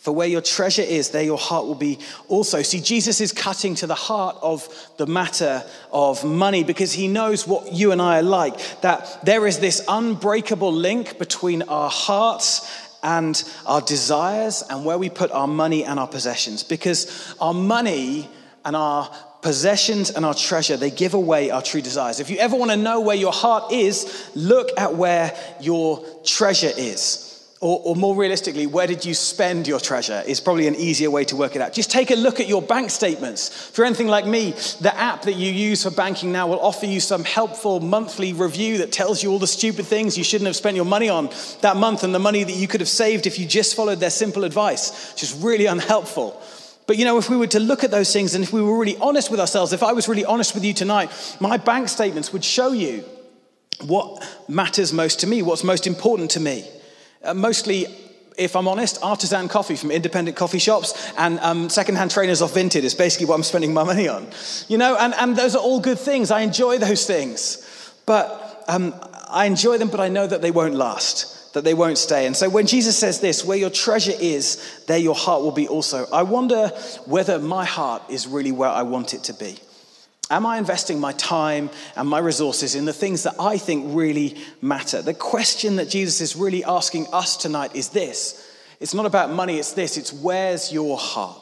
For 0.03 0.11
where 0.11 0.27
your 0.27 0.41
treasure 0.41 0.81
is, 0.81 1.11
there 1.11 1.23
your 1.23 1.37
heart 1.37 1.65
will 1.65 1.75
be 1.75 1.97
also. 2.27 2.61
See, 2.61 2.81
Jesus 2.81 3.21
is 3.21 3.31
cutting 3.31 3.73
to 3.75 3.87
the 3.87 3.95
heart 3.95 4.35
of 4.41 4.67
the 4.97 5.07
matter 5.07 5.63
of 5.93 6.25
money 6.25 6.65
because 6.65 6.91
he 6.91 7.07
knows 7.07 7.47
what 7.47 7.71
you 7.71 7.93
and 7.93 8.01
I 8.01 8.19
are 8.19 8.23
like. 8.23 8.81
That 8.81 9.23
there 9.23 9.47
is 9.47 9.59
this 9.59 9.81
unbreakable 9.87 10.73
link 10.73 11.17
between 11.19 11.61
our 11.61 11.89
hearts 11.89 12.69
and 13.01 13.41
our 13.65 13.79
desires 13.79 14.61
and 14.69 14.83
where 14.83 14.97
we 14.97 15.09
put 15.09 15.31
our 15.31 15.47
money 15.47 15.85
and 15.85 15.97
our 15.97 16.09
possessions. 16.09 16.63
Because 16.63 17.33
our 17.39 17.53
money 17.53 18.27
and 18.65 18.75
our 18.75 19.09
possessions 19.41 20.09
and 20.09 20.25
our 20.25 20.33
treasure, 20.33 20.75
they 20.75 20.91
give 20.91 21.13
away 21.13 21.49
our 21.49 21.61
true 21.61 21.81
desires. 21.81 22.19
If 22.19 22.29
you 22.29 22.39
ever 22.39 22.57
want 22.57 22.71
to 22.71 22.77
know 22.77 22.99
where 22.99 23.15
your 23.15 23.31
heart 23.31 23.71
is, 23.71 24.29
look 24.35 24.67
at 24.77 24.95
where 24.95 25.33
your 25.61 26.05
treasure 26.25 26.71
is. 26.75 27.32
Or, 27.63 27.79
or, 27.85 27.95
more 27.95 28.13
realistically, 28.13 28.67
where 28.67 28.87
did 28.87 29.05
you 29.05 29.13
spend 29.13 29.69
your 29.69 29.79
treasure 29.79 30.21
is 30.27 30.41
probably 30.41 30.67
an 30.67 30.75
easier 30.75 31.09
way 31.09 31.23
to 31.23 31.37
work 31.37 31.55
it 31.55 31.61
out. 31.61 31.71
Just 31.71 31.89
take 31.89 32.11
a 32.11 32.15
look 32.15 32.41
at 32.41 32.49
your 32.49 32.61
bank 32.61 32.89
statements. 32.89 33.69
If 33.69 33.77
you're 33.77 33.87
anything 33.87 34.09
like 34.09 34.25
me, 34.25 34.51
the 34.81 34.93
app 34.93 35.21
that 35.21 35.37
you 35.37 35.49
use 35.49 35.83
for 35.83 35.89
banking 35.89 36.33
now 36.33 36.45
will 36.45 36.59
offer 36.59 36.85
you 36.85 36.99
some 36.99 37.23
helpful 37.23 37.79
monthly 37.79 38.33
review 38.33 38.79
that 38.79 38.91
tells 38.91 39.23
you 39.23 39.31
all 39.31 39.39
the 39.39 39.47
stupid 39.47 39.85
things 39.85 40.17
you 40.17 40.25
shouldn't 40.25 40.47
have 40.47 40.57
spent 40.57 40.75
your 40.75 40.83
money 40.83 41.07
on 41.07 41.29
that 41.61 41.77
month 41.77 42.03
and 42.03 42.13
the 42.13 42.19
money 42.19 42.43
that 42.43 42.51
you 42.51 42.67
could 42.67 42.81
have 42.81 42.89
saved 42.89 43.27
if 43.27 43.39
you 43.39 43.45
just 43.45 43.77
followed 43.77 44.01
their 44.01 44.09
simple 44.09 44.43
advice, 44.43 45.13
is 45.23 45.33
really 45.33 45.65
unhelpful. 45.65 46.41
But 46.85 46.97
you 46.97 47.05
know, 47.05 47.17
if 47.17 47.29
we 47.29 47.37
were 47.37 47.47
to 47.47 47.61
look 47.61 47.85
at 47.85 47.91
those 47.91 48.11
things 48.11 48.35
and 48.35 48.43
if 48.43 48.51
we 48.51 48.61
were 48.61 48.77
really 48.77 48.97
honest 48.97 49.31
with 49.31 49.39
ourselves, 49.39 49.71
if 49.71 49.83
I 49.83 49.93
was 49.93 50.09
really 50.09 50.25
honest 50.25 50.53
with 50.53 50.65
you 50.65 50.73
tonight, 50.73 51.37
my 51.39 51.55
bank 51.55 51.87
statements 51.87 52.33
would 52.33 52.43
show 52.43 52.73
you 52.73 53.05
what 53.85 54.21
matters 54.49 54.91
most 54.91 55.21
to 55.21 55.27
me, 55.27 55.41
what's 55.41 55.63
most 55.63 55.87
important 55.87 56.31
to 56.31 56.41
me. 56.41 56.67
Uh, 57.23 57.33
mostly, 57.33 57.87
if 58.37 58.55
I'm 58.55 58.67
honest, 58.67 58.99
artisan 59.01 59.47
coffee 59.47 59.75
from 59.75 59.91
independent 59.91 60.35
coffee 60.35 60.59
shops 60.59 61.11
and 61.17 61.39
um, 61.39 61.69
secondhand 61.69 62.11
trainers 62.11 62.41
off 62.41 62.53
Vinted 62.53 62.83
is 62.83 62.95
basically 62.95 63.27
what 63.27 63.35
I'm 63.35 63.43
spending 63.43 63.73
my 63.73 63.83
money 63.83 64.07
on. 64.07 64.27
You 64.67 64.77
know, 64.77 64.97
and, 64.99 65.13
and 65.15 65.35
those 65.35 65.55
are 65.55 65.61
all 65.61 65.79
good 65.79 65.99
things. 65.99 66.31
I 66.31 66.41
enjoy 66.41 66.77
those 66.79 67.05
things. 67.05 67.69
But 68.05 68.65
um, 68.67 68.93
I 69.29 69.45
enjoy 69.45 69.77
them, 69.77 69.89
but 69.89 69.99
I 69.99 70.09
know 70.09 70.27
that 70.27 70.41
they 70.41 70.51
won't 70.51 70.75
last 70.75 71.33
that 71.53 71.63
they 71.63 71.73
won't 71.73 71.97
stay. 71.97 72.25
And 72.25 72.35
so 72.35 72.49
when 72.49 72.65
Jesus 72.67 72.97
says 72.97 73.19
this, 73.19 73.45
where 73.45 73.57
your 73.57 73.69
treasure 73.69 74.13
is, 74.19 74.83
there 74.87 74.97
your 74.97 75.15
heart 75.15 75.41
will 75.41 75.51
be 75.51 75.67
also. 75.67 76.07
I 76.11 76.23
wonder 76.23 76.69
whether 77.05 77.39
my 77.39 77.63
heart 77.63 78.01
is 78.09 78.27
really 78.27 78.51
where 78.51 78.69
I 78.69 78.81
want 78.81 79.13
it 79.13 79.23
to 79.25 79.33
be. 79.33 79.59
Am 80.33 80.47
I 80.47 80.57
investing 80.57 80.99
my 80.99 81.11
time 81.11 81.69
and 81.95 82.09
my 82.09 82.17
resources 82.17 82.73
in 82.73 82.85
the 82.85 82.91
things 82.91 83.21
that 83.21 83.35
I 83.39 83.59
think 83.59 83.85
really 83.95 84.35
matter? 84.63 85.03
The 85.03 85.13
question 85.13 85.75
that 85.75 85.89
Jesus 85.89 86.21
is 86.21 86.35
really 86.35 86.63
asking 86.63 87.05
us 87.13 87.37
tonight 87.37 87.75
is 87.75 87.89
this 87.89 88.43
it's 88.79 88.95
not 88.95 89.05
about 89.05 89.29
money, 89.29 89.59
it's 89.59 89.73
this 89.73 89.95
it's 89.95 90.11
where's 90.11 90.73
your 90.73 90.97
heart? 90.97 91.39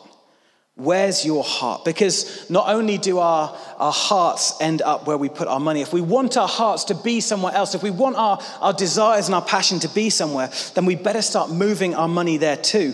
Where's 0.75 1.25
your 1.25 1.41
heart? 1.41 1.85
Because 1.85 2.49
not 2.49 2.67
only 2.67 2.97
do 2.97 3.19
our, 3.19 3.57
our 3.77 3.93
hearts 3.93 4.59
end 4.59 4.81
up 4.81 5.07
where 5.07 5.17
we 5.17 5.29
put 5.29 5.47
our 5.47 5.59
money, 5.61 5.79
if 5.79 5.93
we 5.93 6.01
want 6.01 6.35
our 6.35 6.47
hearts 6.49 6.83
to 6.85 6.95
be 6.95 7.21
somewhere 7.21 7.53
else, 7.53 7.73
if 7.73 7.83
we 7.83 7.91
want 7.91 8.17
our, 8.17 8.41
our 8.59 8.73
desires 8.73 9.27
and 9.27 9.35
our 9.35 9.41
passion 9.41 9.79
to 9.79 9.87
be 9.87 10.09
somewhere, 10.09 10.51
then 10.75 10.85
we 10.85 10.95
better 10.95 11.21
start 11.21 11.49
moving 11.49 11.95
our 11.95 12.09
money 12.09 12.35
there 12.35 12.57
too. 12.57 12.93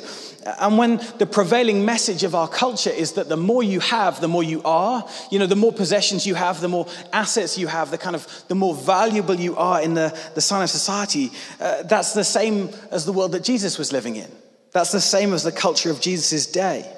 And 0.60 0.78
when 0.78 1.02
the 1.18 1.26
prevailing 1.26 1.84
message 1.84 2.24
of 2.24 2.34
our 2.34 2.48
culture 2.48 2.90
is 2.90 3.14
that 3.14 3.28
the 3.28 3.36
more 3.36 3.64
you 3.64 3.82
have, 3.82 4.22
the 4.22 4.30
more 4.30 4.44
you 4.44 4.62
are, 4.64 5.06
you 5.30 5.40
know, 5.40 5.46
the 5.46 5.58
more 5.58 5.74
possessions 5.74 6.26
you 6.26 6.36
have, 6.36 6.62
the 6.62 6.70
more 6.70 6.88
assets 7.12 7.58
you 7.58 7.68
have, 7.68 7.92
the 7.92 7.98
kind 7.98 8.16
of 8.16 8.26
the 8.48 8.56
more 8.56 8.74
valuable 8.74 9.36
you 9.36 9.58
are 9.58 9.82
in 9.82 9.94
the, 9.94 10.18
the 10.36 10.42
sign 10.42 10.64
of 10.64 10.70
society, 10.70 11.32
uh, 11.60 11.84
that's 11.84 12.14
the 12.14 12.24
same 12.24 12.70
as 12.92 13.06
the 13.06 13.12
world 13.12 13.34
that 13.34 13.44
Jesus 13.44 13.78
was 13.78 13.92
living 13.92 14.16
in. 14.16 14.32
That's 14.72 14.94
the 14.94 15.02
same 15.02 15.34
as 15.34 15.44
the 15.44 15.52
culture 15.52 15.92
of 15.92 16.00
Jesus' 16.00 16.46
day. 16.46 16.90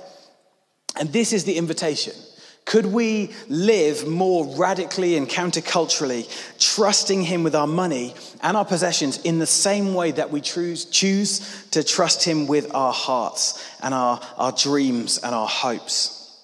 And 1.00 1.12
this 1.12 1.34
is 1.34 1.46
the 1.46 1.58
invitation. 1.58 2.14
Could 2.70 2.86
we 2.86 3.32
live 3.48 4.08
more 4.08 4.46
radically 4.56 5.18
and 5.18 5.28
counterculturally, 5.28 6.30
trusting 6.60 7.24
Him 7.24 7.42
with 7.42 7.56
our 7.56 7.66
money 7.66 8.14
and 8.44 8.56
our 8.56 8.64
possessions 8.64 9.18
in 9.24 9.40
the 9.40 9.48
same 9.48 9.96
way 9.96 10.12
that 10.12 10.30
we 10.30 10.40
choose, 10.40 10.86
choose 10.86 11.66
to 11.72 11.84
trust 11.84 12.24
Him 12.24 12.46
with 12.46 12.72
our 12.76 12.94
hearts 12.94 13.68
and 13.82 13.92
our, 13.92 14.22
our 14.38 14.52
dreams 14.52 15.18
and 15.18 15.34
our 15.34 15.48
hopes? 15.48 16.40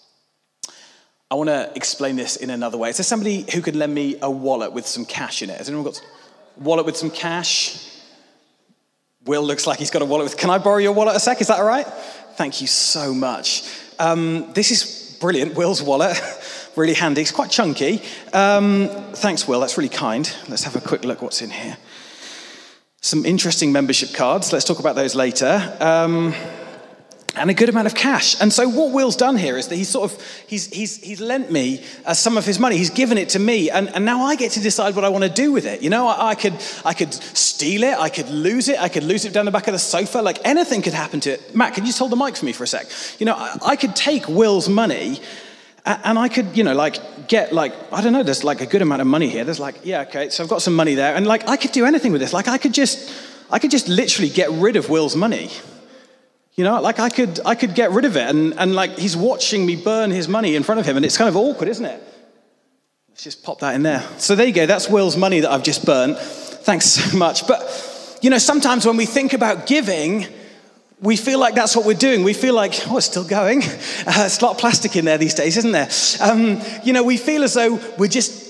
I 1.29 1.36
want 1.36 1.50
to 1.50 1.72
explain 1.75 2.15
this 2.15 2.38
in 2.38 2.50
another 2.50 2.79
way. 2.79 2.89
Is 2.89 2.98
there 2.98 3.03
somebody 3.03 3.46
who 3.53 3.62
could 3.62 3.75
lend 3.75 3.94
me 3.94 4.17
a 4.20 4.32
wallet 4.32 4.74
with 4.74 4.88
some 4.88 5.05
cash 5.05 5.44
in 5.44 5.51
it? 5.51 5.60
Has 5.60 5.70
anyone 5.70 5.86
got 5.86 6.00
a 6.00 6.60
wallet 6.60 6.88
with 6.88 6.98
some 6.98 7.12
cash? 7.12 7.88
Will 9.25 9.44
looks 9.44 9.67
like 9.67 9.77
he's 9.77 9.91
got 9.91 10.01
a 10.01 10.05
wallet 10.05 10.24
with. 10.24 10.38
Can 10.38 10.50
I 10.50 10.58
borrow 10.58 10.77
your 10.77 10.94
wallet 10.94 11.15
a 11.15 11.20
sec? 11.20 11.39
Is 11.39 11.50
that 11.50 11.60
all 11.60 11.67
right? 11.67 11.86
Thank 12.36 12.62
you 12.62 12.67
so 12.67 13.13
much. 13.13 13.70
Um, 14.00 14.51
this 14.53 14.72
is 14.72 15.04
brilliant. 15.19 15.55
Will's 15.55 15.81
wallet, 15.81 16.19
really 16.75 16.93
handy. 16.93 17.22
It's 17.22 17.31
quite 17.31 17.50
chunky. 17.51 18.01
Um, 18.34 18.89
thanks, 19.13 19.48
Will. 19.48 19.60
That's 19.60 19.77
really 19.77 19.89
kind. 19.89 20.31
Let's 20.48 20.63
have 20.63 20.75
a 20.75 20.81
quick 20.81 21.03
look 21.03 21.22
what's 21.22 21.41
in 21.41 21.50
here. 21.50 21.77
some 23.01 23.25
interesting 23.25 23.72
membership 23.72 24.13
cards. 24.13 24.51
Let's 24.51 24.65
talk 24.65 24.79
about 24.79 24.95
those 24.95 25.15
later. 25.15 25.77
Um, 25.79 26.34
and 27.37 27.49
a 27.49 27.53
good 27.53 27.69
amount 27.69 27.87
of 27.87 27.95
cash. 27.95 28.39
And 28.39 28.51
so 28.51 28.67
what 28.67 28.91
Will's 28.91 29.15
done 29.15 29.37
here 29.37 29.57
is 29.57 29.67
that 29.67 29.75
he's 29.75 29.89
sort 29.89 30.11
of, 30.11 30.21
he's, 30.47 30.67
he's, 30.67 30.97
he's 30.97 31.19
lent 31.19 31.51
me 31.51 31.83
uh, 32.05 32.13
some 32.13 32.37
of 32.37 32.45
his 32.45 32.59
money. 32.59 32.77
He's 32.77 32.89
given 32.89 33.17
it 33.17 33.29
to 33.29 33.39
me. 33.39 33.69
And, 33.69 33.89
and 33.89 34.05
now 34.05 34.23
I 34.23 34.35
get 34.35 34.51
to 34.53 34.59
decide 34.59 34.95
what 34.95 35.05
I 35.05 35.09
want 35.09 35.23
to 35.23 35.29
do 35.29 35.51
with 35.51 35.65
it. 35.65 35.81
You 35.81 35.89
know, 35.89 36.07
I, 36.07 36.29
I, 36.29 36.35
could, 36.35 36.55
I 36.83 36.93
could 36.93 37.13
steal 37.13 37.83
it. 37.83 37.97
I 37.97 38.09
could 38.09 38.29
lose 38.29 38.69
it. 38.69 38.79
I 38.79 38.89
could 38.89 39.03
lose 39.03 39.25
it 39.25 39.33
down 39.33 39.45
the 39.45 39.51
back 39.51 39.67
of 39.67 39.73
the 39.73 39.79
sofa. 39.79 40.21
Like 40.21 40.39
anything 40.45 40.81
could 40.81 40.93
happen 40.93 41.19
to 41.21 41.31
it. 41.31 41.55
Matt, 41.55 41.73
can 41.73 41.83
you 41.83 41.89
just 41.89 41.99
hold 41.99 42.11
the 42.11 42.15
mic 42.15 42.35
for 42.37 42.45
me 42.45 42.53
for 42.53 42.63
a 42.63 42.67
sec? 42.67 42.87
You 43.19 43.25
know, 43.25 43.35
I, 43.35 43.57
I 43.65 43.75
could 43.75 43.95
take 43.95 44.27
Will's 44.27 44.69
money 44.69 45.19
and 45.85 46.17
I 46.17 46.29
could, 46.29 46.57
you 46.57 46.63
know, 46.63 46.73
like 46.73 47.27
get 47.27 47.53
like, 47.53 47.73
I 47.93 48.01
don't 48.01 48.13
know, 48.13 48.23
there's 48.23 48.43
like 48.43 48.61
a 48.61 48.65
good 48.65 48.81
amount 48.81 49.01
of 49.01 49.07
money 49.07 49.29
here. 49.29 49.43
There's 49.43 49.59
like, 49.59 49.81
yeah, 49.83 50.01
okay, 50.01 50.29
so 50.29 50.43
I've 50.43 50.49
got 50.49 50.61
some 50.61 50.75
money 50.75 50.95
there. 50.95 51.15
And 51.15 51.27
like, 51.27 51.47
I 51.47 51.57
could 51.57 51.71
do 51.71 51.85
anything 51.85 52.11
with 52.11 52.21
this. 52.21 52.33
Like, 52.33 52.47
I 52.47 52.57
could 52.57 52.73
just, 52.73 53.13
I 53.51 53.59
could 53.59 53.71
just 53.71 53.87
literally 53.87 54.29
get 54.29 54.49
rid 54.51 54.77
of 54.77 54.89
Will's 54.89 55.15
money. 55.15 55.51
You 56.55 56.63
know, 56.63 56.79
like 56.81 57.00
I 57.00 57.09
could, 57.09 57.39
I 57.45 57.55
could 57.55 57.75
get 57.75 57.91
rid 57.91 58.05
of 58.05 58.15
it. 58.15 58.29
And, 58.29 58.53
and 58.57 58.74
like 58.74 58.97
he's 58.97 59.17
watching 59.17 59.65
me 59.65 59.75
burn 59.75 60.09
his 60.09 60.27
money 60.27 60.55
in 60.55 60.63
front 60.63 60.79
of 60.79 60.85
him. 60.85 60.95
And 60.95 61.05
it's 61.05 61.17
kind 61.17 61.27
of 61.27 61.35
awkward, 61.35 61.69
isn't 61.69 61.85
it? 61.85 62.01
Let's 63.09 63.24
just 63.24 63.43
pop 63.43 63.59
that 63.59 63.75
in 63.75 63.83
there. 63.83 64.03
So 64.17 64.35
there 64.35 64.45
you 64.45 64.53
go. 64.53 64.65
That's 64.65 64.89
Will's 64.89 65.17
money 65.17 65.41
that 65.41 65.51
I've 65.51 65.63
just 65.63 65.85
burnt. 65.85 66.17
Thanks 66.17 66.85
so 66.85 67.17
much. 67.17 67.47
But, 67.47 68.19
you 68.21 68.29
know, 68.29 68.38
sometimes 68.38 68.85
when 68.85 68.97
we 68.97 69.05
think 69.05 69.33
about 69.33 69.67
giving, 69.67 70.27
we 71.01 71.17
feel 71.17 71.39
like 71.39 71.55
that's 71.55 71.75
what 71.75 71.85
we're 71.85 71.93
doing. 71.93 72.24
We 72.24 72.33
feel 72.33 72.55
like, 72.55 72.74
oh, 72.88 72.97
it's 72.97 73.05
still 73.05 73.27
going. 73.27 73.62
Uh, 74.07 74.25
it's 74.25 74.39
a 74.39 74.45
lot 74.45 74.51
of 74.51 74.59
plastic 74.59 74.95
in 74.95 75.03
there 75.03 75.17
these 75.17 75.33
days, 75.33 75.57
isn't 75.57 75.71
there? 75.71 75.89
Um, 76.21 76.62
you 76.83 76.93
know, 76.93 77.03
we 77.03 77.17
feel 77.17 77.43
as 77.43 77.55
though 77.55 77.79
we're 77.97 78.07
just 78.07 78.44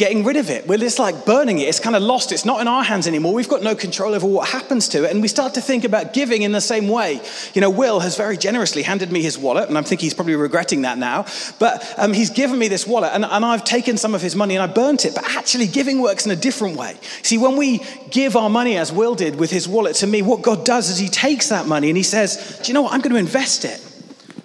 getting 0.00 0.24
rid 0.24 0.38
of 0.38 0.48
it. 0.48 0.66
We're 0.66 0.78
just 0.78 0.98
like 0.98 1.26
burning 1.26 1.58
it. 1.58 1.68
It's 1.68 1.78
kind 1.78 1.94
of 1.94 2.00
lost. 2.00 2.32
It's 2.32 2.46
not 2.46 2.62
in 2.62 2.68
our 2.68 2.82
hands 2.82 3.06
anymore. 3.06 3.34
We've 3.34 3.50
got 3.50 3.62
no 3.62 3.74
control 3.74 4.14
over 4.14 4.26
what 4.26 4.48
happens 4.48 4.88
to 4.88 5.04
it. 5.04 5.10
And 5.10 5.20
we 5.20 5.28
start 5.28 5.52
to 5.54 5.60
think 5.60 5.84
about 5.84 6.14
giving 6.14 6.40
in 6.40 6.52
the 6.52 6.60
same 6.62 6.88
way. 6.88 7.20
You 7.52 7.60
know, 7.60 7.68
Will 7.68 8.00
has 8.00 8.16
very 8.16 8.38
generously 8.38 8.80
handed 8.80 9.12
me 9.12 9.20
his 9.20 9.36
wallet, 9.36 9.68
and 9.68 9.76
I 9.76 9.82
think 9.82 10.00
he's 10.00 10.14
probably 10.14 10.36
regretting 10.36 10.82
that 10.82 10.96
now. 10.96 11.26
But 11.58 11.86
um, 11.98 12.14
he's 12.14 12.30
given 12.30 12.58
me 12.58 12.66
this 12.66 12.86
wallet, 12.86 13.10
and, 13.12 13.26
and 13.26 13.44
I've 13.44 13.62
taken 13.62 13.98
some 13.98 14.14
of 14.14 14.22
his 14.22 14.34
money 14.34 14.56
and 14.56 14.62
I 14.62 14.72
burnt 14.72 15.04
it. 15.04 15.14
But 15.14 15.36
actually, 15.36 15.66
giving 15.66 16.00
works 16.00 16.24
in 16.24 16.32
a 16.32 16.36
different 16.36 16.78
way. 16.78 16.96
See, 17.20 17.36
when 17.36 17.58
we 17.58 17.84
give 18.10 18.36
our 18.36 18.48
money, 18.48 18.78
as 18.78 18.90
Will 18.90 19.14
did 19.14 19.36
with 19.36 19.50
his 19.50 19.68
wallet 19.68 19.96
to 19.96 20.06
me, 20.06 20.22
what 20.22 20.40
God 20.40 20.64
does 20.64 20.88
is 20.88 20.96
he 20.96 21.08
takes 21.08 21.50
that 21.50 21.66
money 21.66 21.88
and 21.90 21.96
he 21.98 22.04
says, 22.04 22.58
Do 22.62 22.68
you 22.68 22.74
know 22.74 22.82
what? 22.82 22.94
I'm 22.94 23.02
going 23.02 23.12
to 23.12 23.18
invest 23.18 23.66
it. 23.66 23.86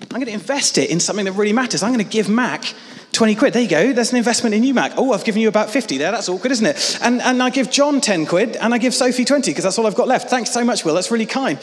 I'm 0.02 0.20
going 0.20 0.28
to 0.28 0.34
invest 0.34 0.78
it 0.78 0.90
in 0.90 1.00
something 1.00 1.24
that 1.24 1.32
really 1.32 1.54
matters. 1.54 1.82
I'm 1.82 1.94
going 1.94 2.04
to 2.04 2.12
give 2.12 2.28
Mac 2.28 2.74
20 3.16 3.36
quid. 3.36 3.54
There 3.54 3.62
you 3.62 3.70
go. 3.70 3.94
That's 3.94 4.12
an 4.12 4.18
investment 4.18 4.54
in 4.54 4.64
you, 4.64 4.74
Mac. 4.74 4.94
Oh, 4.98 5.14
I've 5.14 5.24
given 5.24 5.42
you 5.42 5.48
about 5.48 5.70
50 5.70 5.98
there. 5.98 6.12
That's 6.12 6.30
awkward, 6.30 6.52
isn't 6.52 6.66
it? 6.66 7.00
And, 7.02 7.22
and 7.22 7.42
I 7.42 7.50
give 7.50 7.72
John 7.72 8.02
10 8.02 8.26
quid 8.26 8.56
and 8.58 8.74
I 8.74 8.78
give 8.78 8.94
Sophie 8.94 9.26
20 9.26 9.52
because 9.52 9.64
that's 9.64 9.80
all 9.80 9.88
I've 9.88 9.96
got 9.96 10.08
left. 10.08 10.30
Thanks 10.30 10.52
so 10.52 10.64
much, 10.64 10.86
Will. 10.86 10.94
That's 10.94 11.10
really 11.10 11.26
kind. 11.26 11.58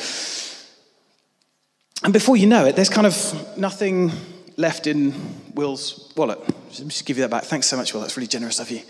And 2.03 2.13
before 2.13 2.37
you 2.37 2.47
know 2.47 2.65
it, 2.65 2.75
there's 2.75 2.89
kind 2.89 3.07
of 3.07 3.57
nothing 3.57 4.11
left 4.57 4.87
in 4.87 5.15
Will's 5.55 6.13
wallet. 6.17 6.41
Let 6.41 6.81
me 6.81 6.89
just 6.89 7.07
give 7.07 7.19
you 7.19 7.23
that 7.23 7.31
back. 7.31 7.45
Thanks 7.45 7.67
so 7.67 7.77
much, 7.77 7.95
Will. 7.95 8.01
That's 8.01 8.17
really 8.17 8.27
generous 8.27 8.59
of 8.59 8.71
you 8.71 8.81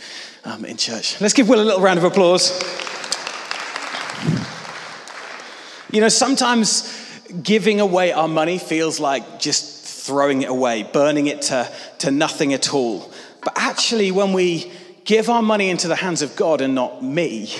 um, 0.45 0.65
in 0.65 0.77
church. 0.77 1.21
Let's 1.21 1.35
give 1.35 1.49
Will 1.49 1.61
a 1.61 1.65
little 1.65 1.81
round 1.81 1.99
of 1.99 2.05
applause. 2.05 2.51
You 5.91 6.01
know, 6.01 6.09
sometimes 6.09 6.91
giving 7.43 7.81
away 7.81 8.13
our 8.13 8.29
money 8.29 8.59
feels 8.59 8.99
like 8.99 9.39
just 9.39 9.83
throwing 10.07 10.43
it 10.43 10.49
away, 10.49 10.83
burning 10.83 11.27
it 11.27 11.43
to, 11.43 11.71
to 12.03 12.11
nothing 12.11 12.53
at 12.53 12.75
all. 12.75 13.13
But 13.43 13.55
actually, 13.57 14.11
when 14.11 14.33
we 14.33 14.71
give 15.05 15.29
our 15.29 15.43
money 15.43 15.71
into 15.71 15.89
the 15.89 15.97
hands 15.97 16.23
of 16.23 16.37
God 16.37 16.61
and 16.61 16.75
not 16.75 17.03
me, 17.03 17.53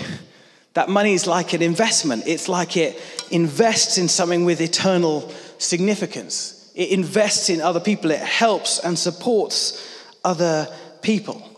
that 0.75 0.89
money 0.89 1.15
is 1.15 1.27
like 1.27 1.53
an 1.53 1.63
investment. 1.63 2.25
It's 2.27 2.49
like 2.49 2.77
it 2.77 3.01
invests 3.31 3.99
in 3.99 4.09
something 4.09 4.45
with 4.45 4.61
eternal 4.61 5.29
significance. 5.59 6.73
It 6.75 6.91
invests 6.91 7.51
in 7.51 7.61
other 7.61 7.81
people. 7.81 8.11
It 8.11 8.21
helps 8.21 8.79
and 8.79 8.99
supports 8.99 10.07
other 10.25 10.69
people. 11.03 11.49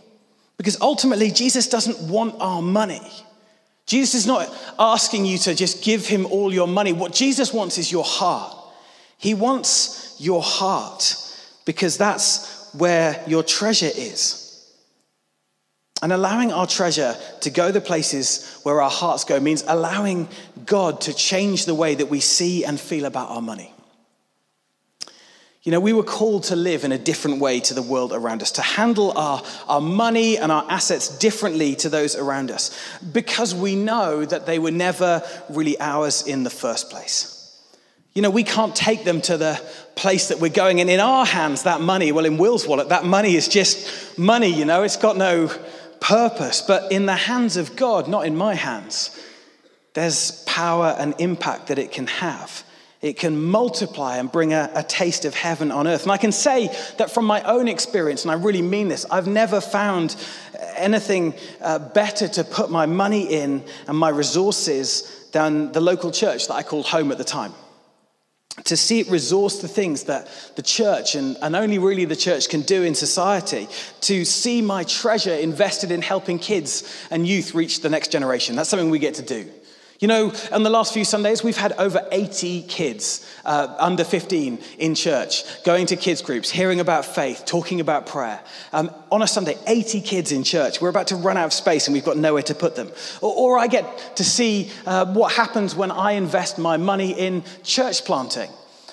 Because 0.56 0.80
ultimately, 0.80 1.30
Jesus 1.30 1.68
doesn't 1.68 2.08
want 2.08 2.34
our 2.40 2.62
money. 2.62 3.00
Jesus 3.86 4.14
is 4.14 4.26
not 4.26 4.48
asking 4.78 5.26
you 5.26 5.38
to 5.38 5.54
just 5.54 5.84
give 5.84 6.06
him 6.06 6.26
all 6.26 6.52
your 6.52 6.68
money. 6.68 6.92
What 6.92 7.12
Jesus 7.12 7.52
wants 7.52 7.78
is 7.78 7.92
your 7.92 8.04
heart. 8.04 8.56
He 9.18 9.34
wants 9.34 10.16
your 10.18 10.42
heart 10.42 11.16
because 11.64 11.96
that's 11.96 12.53
where 12.76 13.22
your 13.26 13.42
treasure 13.42 13.90
is. 13.94 14.40
And 16.02 16.12
allowing 16.12 16.52
our 16.52 16.66
treasure 16.66 17.16
to 17.40 17.50
go 17.50 17.70
the 17.70 17.80
places 17.80 18.60
where 18.62 18.82
our 18.82 18.90
hearts 18.90 19.24
go 19.24 19.40
means 19.40 19.64
allowing 19.66 20.28
God 20.66 21.00
to 21.02 21.14
change 21.14 21.64
the 21.64 21.74
way 21.74 21.94
that 21.94 22.10
we 22.10 22.20
see 22.20 22.64
and 22.64 22.78
feel 22.78 23.06
about 23.06 23.30
our 23.30 23.40
money. 23.40 23.72
You 25.62 25.72
know, 25.72 25.80
we 25.80 25.94
were 25.94 26.02
called 26.02 26.44
to 26.44 26.56
live 26.56 26.84
in 26.84 26.92
a 26.92 26.98
different 26.98 27.40
way 27.40 27.58
to 27.60 27.72
the 27.72 27.80
world 27.80 28.12
around 28.12 28.42
us, 28.42 28.52
to 28.52 28.62
handle 28.62 29.16
our, 29.16 29.42
our 29.66 29.80
money 29.80 30.36
and 30.36 30.52
our 30.52 30.66
assets 30.68 31.16
differently 31.16 31.74
to 31.76 31.88
those 31.88 32.16
around 32.16 32.50
us, 32.50 32.78
because 33.12 33.54
we 33.54 33.74
know 33.74 34.26
that 34.26 34.44
they 34.44 34.58
were 34.58 34.70
never 34.70 35.22
really 35.48 35.80
ours 35.80 36.26
in 36.26 36.42
the 36.42 36.50
first 36.50 36.90
place. 36.90 37.33
You 38.14 38.22
know, 38.22 38.30
we 38.30 38.44
can't 38.44 38.76
take 38.76 39.02
them 39.02 39.20
to 39.22 39.36
the 39.36 39.60
place 39.96 40.28
that 40.28 40.38
we're 40.38 40.48
going. 40.48 40.80
And 40.80 40.88
in 40.88 41.00
our 41.00 41.26
hands, 41.26 41.64
that 41.64 41.80
money, 41.80 42.12
well, 42.12 42.24
in 42.24 42.38
Will's 42.38 42.64
wallet, 42.64 42.90
that 42.90 43.04
money 43.04 43.34
is 43.34 43.48
just 43.48 44.16
money, 44.16 44.46
you 44.46 44.64
know, 44.64 44.84
it's 44.84 44.96
got 44.96 45.16
no 45.16 45.50
purpose. 46.00 46.60
But 46.62 46.92
in 46.92 47.06
the 47.06 47.16
hands 47.16 47.56
of 47.56 47.74
God, 47.74 48.06
not 48.06 48.24
in 48.24 48.36
my 48.36 48.54
hands, 48.54 49.20
there's 49.94 50.44
power 50.44 50.94
and 50.96 51.14
impact 51.18 51.66
that 51.68 51.78
it 51.80 51.90
can 51.90 52.06
have. 52.06 52.62
It 53.02 53.18
can 53.18 53.42
multiply 53.42 54.18
and 54.18 54.30
bring 54.30 54.52
a, 54.52 54.70
a, 54.74 54.82
taste 54.82 55.24
of 55.24 55.34
heaven 55.34 55.70
on 55.72 55.86
earth. 55.86 56.04
And 56.04 56.12
I 56.12 56.16
can 56.16 56.32
say 56.32 56.68
that 56.98 57.10
from 57.10 57.26
my 57.26 57.42
own 57.42 57.66
experience, 57.66 58.22
and 58.22 58.30
I 58.30 58.34
really 58.34 58.62
mean 58.62 58.88
this, 58.88 59.04
I've 59.10 59.26
never 59.26 59.60
found 59.60 60.16
anything 60.76 61.34
uh, 61.60 61.80
better 61.80 62.28
to 62.28 62.44
put 62.44 62.70
my 62.70 62.86
money 62.86 63.24
in 63.24 63.64
and 63.88 63.98
my 63.98 64.08
resources 64.08 65.28
than 65.32 65.72
the 65.72 65.80
local 65.80 66.12
church 66.12 66.46
that 66.46 66.54
I 66.54 66.62
called 66.62 66.86
home 66.86 67.10
at 67.10 67.18
the 67.18 67.24
time 67.24 67.52
to 68.62 68.76
see 68.76 69.00
it 69.00 69.10
resource 69.10 69.60
the 69.60 69.68
things 69.68 70.04
that 70.04 70.28
the 70.54 70.62
church 70.62 71.16
and, 71.16 71.36
and 71.42 71.56
only 71.56 71.78
really 71.78 72.04
the 72.04 72.14
church 72.14 72.48
can 72.48 72.62
do 72.62 72.84
in 72.84 72.94
society, 72.94 73.68
to 74.02 74.24
see 74.24 74.62
my 74.62 74.84
treasure 74.84 75.34
invested 75.34 75.90
in 75.90 76.00
helping 76.00 76.38
kids 76.38 77.06
and 77.10 77.26
youth 77.26 77.54
reach 77.54 77.80
the 77.80 77.90
next 77.90 78.12
generation. 78.12 78.54
That's 78.54 78.68
something 78.68 78.90
we 78.90 79.00
get 79.00 79.14
to 79.14 79.22
do. 79.22 79.50
You 80.00 80.08
know, 80.08 80.32
in 80.52 80.64
the 80.64 80.70
last 80.70 80.92
few 80.92 81.04
Sundays, 81.04 81.44
we've 81.44 81.56
had 81.56 81.72
over 81.74 82.06
80 82.10 82.62
kids 82.62 83.24
uh, 83.44 83.74
under 83.78 84.02
15 84.02 84.58
in 84.78 84.94
church 84.96 85.44
going 85.62 85.86
to 85.86 85.96
kids' 85.96 86.20
groups, 86.20 86.50
hearing 86.50 86.80
about 86.80 87.04
faith, 87.04 87.44
talking 87.46 87.80
about 87.80 88.06
prayer. 88.06 88.40
Um, 88.72 88.90
on 89.12 89.22
a 89.22 89.26
Sunday, 89.26 89.56
80 89.68 90.00
kids 90.00 90.32
in 90.32 90.42
church. 90.42 90.80
We're 90.80 90.88
about 90.88 91.08
to 91.08 91.16
run 91.16 91.36
out 91.36 91.46
of 91.46 91.52
space 91.52 91.86
and 91.86 91.94
we've 91.94 92.04
got 92.04 92.16
nowhere 92.16 92.42
to 92.42 92.54
put 92.54 92.74
them. 92.74 92.90
Or, 93.20 93.34
or 93.34 93.58
I 93.58 93.68
get 93.68 94.16
to 94.16 94.24
see 94.24 94.70
uh, 94.84 95.06
what 95.12 95.32
happens 95.32 95.76
when 95.76 95.92
I 95.92 96.12
invest 96.12 96.58
my 96.58 96.76
money 96.76 97.12
in 97.12 97.44
church 97.62 98.04
planting. 98.04 98.50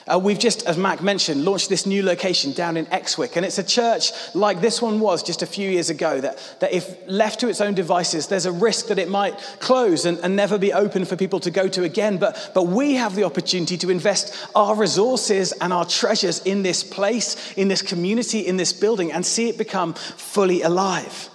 Uh, 0.07 0.19
we've 0.19 0.39
just, 0.39 0.65
as 0.65 0.77
Mac 0.77 1.01
mentioned, 1.01 1.45
launched 1.45 1.69
this 1.69 1.85
new 1.85 2.03
location 2.03 2.51
down 2.53 2.77
in 2.77 2.85
Exwick. 2.87 3.35
And 3.35 3.45
it's 3.45 3.57
a 3.57 3.63
church 3.63 4.11
like 4.33 4.61
this 4.61 4.81
one 4.81 4.99
was 4.99 5.23
just 5.23 5.41
a 5.41 5.45
few 5.45 5.69
years 5.69 5.89
ago 5.89 6.21
that, 6.21 6.55
that 6.59 6.73
if 6.73 6.95
left 7.07 7.39
to 7.39 7.47
its 7.47 7.61
own 7.61 7.73
devices, 7.73 8.27
there's 8.27 8.45
a 8.45 8.51
risk 8.51 8.87
that 8.87 8.99
it 8.99 9.09
might 9.09 9.37
close 9.59 10.05
and, 10.05 10.19
and 10.19 10.35
never 10.35 10.57
be 10.57 10.73
open 10.73 11.05
for 11.05 11.15
people 11.15 11.39
to 11.39 11.51
go 11.51 11.67
to 11.67 11.83
again. 11.83 12.17
But, 12.17 12.51
but 12.53 12.63
we 12.63 12.95
have 12.95 13.15
the 13.15 13.23
opportunity 13.23 13.77
to 13.77 13.89
invest 13.89 14.35
our 14.55 14.75
resources 14.75 15.51
and 15.53 15.73
our 15.73 15.85
treasures 15.85 16.39
in 16.43 16.63
this 16.63 16.83
place, 16.83 17.53
in 17.53 17.67
this 17.67 17.81
community, 17.81 18.39
in 18.39 18.57
this 18.57 18.73
building, 18.73 19.11
and 19.11 19.25
see 19.25 19.49
it 19.49 19.57
become 19.57 19.93
fully 19.93 20.61
alive. 20.61 21.30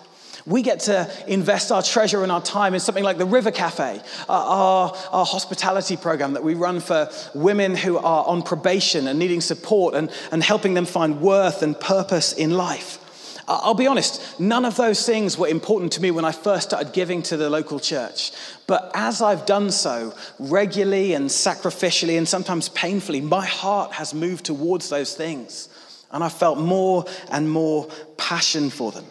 We 0.46 0.62
get 0.62 0.80
to 0.80 1.10
invest 1.26 1.72
our 1.72 1.82
treasure 1.82 2.22
and 2.22 2.30
our 2.30 2.40
time 2.40 2.74
in 2.74 2.80
something 2.80 3.02
like 3.02 3.18
the 3.18 3.26
River 3.26 3.50
Cafe, 3.50 4.00
uh, 4.28 4.32
our, 4.32 4.96
our 5.10 5.26
hospitality 5.26 5.96
program 5.96 6.34
that 6.34 6.44
we 6.44 6.54
run 6.54 6.78
for 6.78 7.10
women 7.34 7.74
who 7.74 7.98
are 7.98 8.24
on 8.24 8.42
probation 8.42 9.08
and 9.08 9.18
needing 9.18 9.40
support 9.40 9.94
and, 9.94 10.10
and 10.30 10.44
helping 10.44 10.74
them 10.74 10.86
find 10.86 11.20
worth 11.20 11.62
and 11.62 11.78
purpose 11.78 12.32
in 12.32 12.52
life. 12.52 13.02
I'll 13.48 13.74
be 13.74 13.86
honest, 13.86 14.40
none 14.40 14.64
of 14.64 14.76
those 14.76 15.06
things 15.06 15.38
were 15.38 15.46
important 15.46 15.92
to 15.92 16.02
me 16.02 16.10
when 16.10 16.24
I 16.24 16.32
first 16.32 16.68
started 16.68 16.92
giving 16.92 17.22
to 17.24 17.36
the 17.36 17.48
local 17.48 17.78
church. 17.78 18.32
But 18.66 18.90
as 18.94 19.22
I've 19.22 19.46
done 19.46 19.70
so 19.70 20.14
regularly 20.38 21.14
and 21.14 21.26
sacrificially 21.26 22.18
and 22.18 22.26
sometimes 22.26 22.68
painfully, 22.68 23.20
my 23.20 23.46
heart 23.46 23.92
has 23.92 24.14
moved 24.14 24.46
towards 24.46 24.88
those 24.88 25.14
things. 25.14 25.68
And 26.10 26.24
I 26.24 26.28
felt 26.28 26.58
more 26.58 27.04
and 27.30 27.48
more 27.50 27.88
passion 28.16 28.70
for 28.70 28.90
them. 28.90 29.04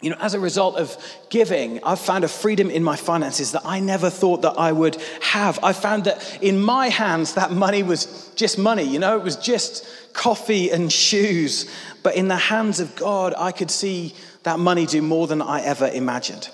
You 0.00 0.10
know, 0.10 0.16
as 0.20 0.34
a 0.34 0.40
result 0.40 0.76
of 0.76 0.96
giving, 1.28 1.82
I've 1.82 1.98
found 1.98 2.22
a 2.22 2.28
freedom 2.28 2.70
in 2.70 2.84
my 2.84 2.94
finances 2.94 3.50
that 3.52 3.62
I 3.64 3.80
never 3.80 4.10
thought 4.10 4.42
that 4.42 4.54
I 4.56 4.70
would 4.70 4.96
have. 5.20 5.58
I 5.60 5.72
found 5.72 6.04
that 6.04 6.38
in 6.40 6.60
my 6.60 6.88
hands, 6.88 7.34
that 7.34 7.50
money 7.50 7.82
was 7.82 8.30
just 8.36 8.58
money, 8.58 8.84
you 8.84 9.00
know, 9.00 9.18
it 9.18 9.24
was 9.24 9.34
just 9.34 9.88
coffee 10.12 10.70
and 10.70 10.92
shoes. 10.92 11.68
But 12.04 12.14
in 12.14 12.28
the 12.28 12.36
hands 12.36 12.78
of 12.78 12.94
God, 12.94 13.34
I 13.36 13.50
could 13.50 13.72
see 13.72 14.14
that 14.44 14.60
money 14.60 14.86
do 14.86 15.02
more 15.02 15.26
than 15.26 15.42
I 15.42 15.62
ever 15.62 15.88
imagined. 15.88 16.48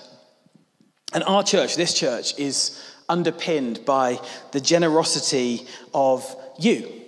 And 1.13 1.23
our 1.23 1.43
church, 1.43 1.75
this 1.75 1.93
church, 1.93 2.37
is 2.39 2.83
underpinned 3.07 3.85
by 3.85 4.19
the 4.53 4.59
generosity 4.59 5.67
of 5.93 6.35
you. 6.57 7.04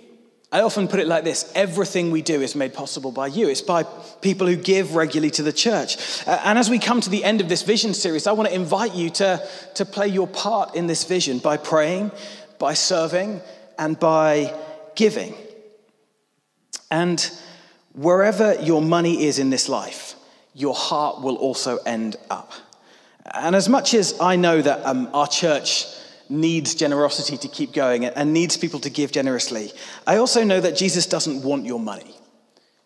I 0.50 0.62
often 0.62 0.88
put 0.88 0.98
it 0.98 1.06
like 1.06 1.24
this 1.24 1.52
everything 1.54 2.10
we 2.10 2.22
do 2.22 2.40
is 2.40 2.54
made 2.54 2.72
possible 2.72 3.12
by 3.12 3.26
you. 3.26 3.48
It's 3.48 3.60
by 3.60 3.82
people 4.22 4.46
who 4.46 4.56
give 4.56 4.94
regularly 4.94 5.30
to 5.32 5.42
the 5.42 5.52
church. 5.52 6.26
Uh, 6.26 6.40
and 6.44 6.58
as 6.58 6.70
we 6.70 6.78
come 6.78 7.00
to 7.02 7.10
the 7.10 7.22
end 7.22 7.40
of 7.40 7.48
this 7.48 7.62
vision 7.62 7.92
series, 7.92 8.26
I 8.26 8.32
want 8.32 8.48
to 8.48 8.54
invite 8.54 8.94
you 8.94 9.10
to, 9.10 9.46
to 9.74 9.84
play 9.84 10.08
your 10.08 10.26
part 10.26 10.74
in 10.74 10.86
this 10.86 11.04
vision 11.04 11.38
by 11.38 11.58
praying, 11.58 12.12
by 12.58 12.74
serving, 12.74 13.42
and 13.78 13.98
by 13.98 14.54
giving. 14.94 15.34
And 16.90 17.30
wherever 17.92 18.54
your 18.62 18.80
money 18.80 19.24
is 19.24 19.38
in 19.38 19.50
this 19.50 19.68
life, 19.68 20.14
your 20.54 20.74
heart 20.74 21.20
will 21.20 21.36
also 21.36 21.76
end 21.84 22.16
up. 22.30 22.52
And 23.34 23.54
as 23.54 23.68
much 23.68 23.92
as 23.92 24.18
I 24.18 24.36
know 24.36 24.62
that 24.62 24.86
um, 24.86 25.10
our 25.12 25.26
church 25.26 25.84
needs 26.28 26.74
generosity 26.74 27.36
to 27.38 27.48
keep 27.48 27.72
going 27.72 28.04
and 28.04 28.32
needs 28.32 28.56
people 28.56 28.80
to 28.80 28.90
give 28.90 29.12
generously, 29.12 29.72
I 30.06 30.16
also 30.16 30.44
know 30.44 30.60
that 30.60 30.76
Jesus 30.76 31.06
doesn't 31.06 31.42
want 31.42 31.64
your 31.64 31.80
money. 31.80 32.14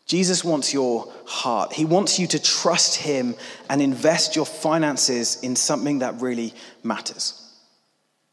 Jesus 0.06 0.44
wants 0.44 0.74
your 0.74 1.12
heart. 1.26 1.72
He 1.72 1.84
wants 1.84 2.18
you 2.18 2.26
to 2.28 2.42
trust 2.42 2.96
Him 2.96 3.34
and 3.70 3.80
invest 3.80 4.36
your 4.36 4.46
finances 4.46 5.42
in 5.42 5.56
something 5.56 6.00
that 6.00 6.20
really 6.20 6.54
matters. 6.82 7.38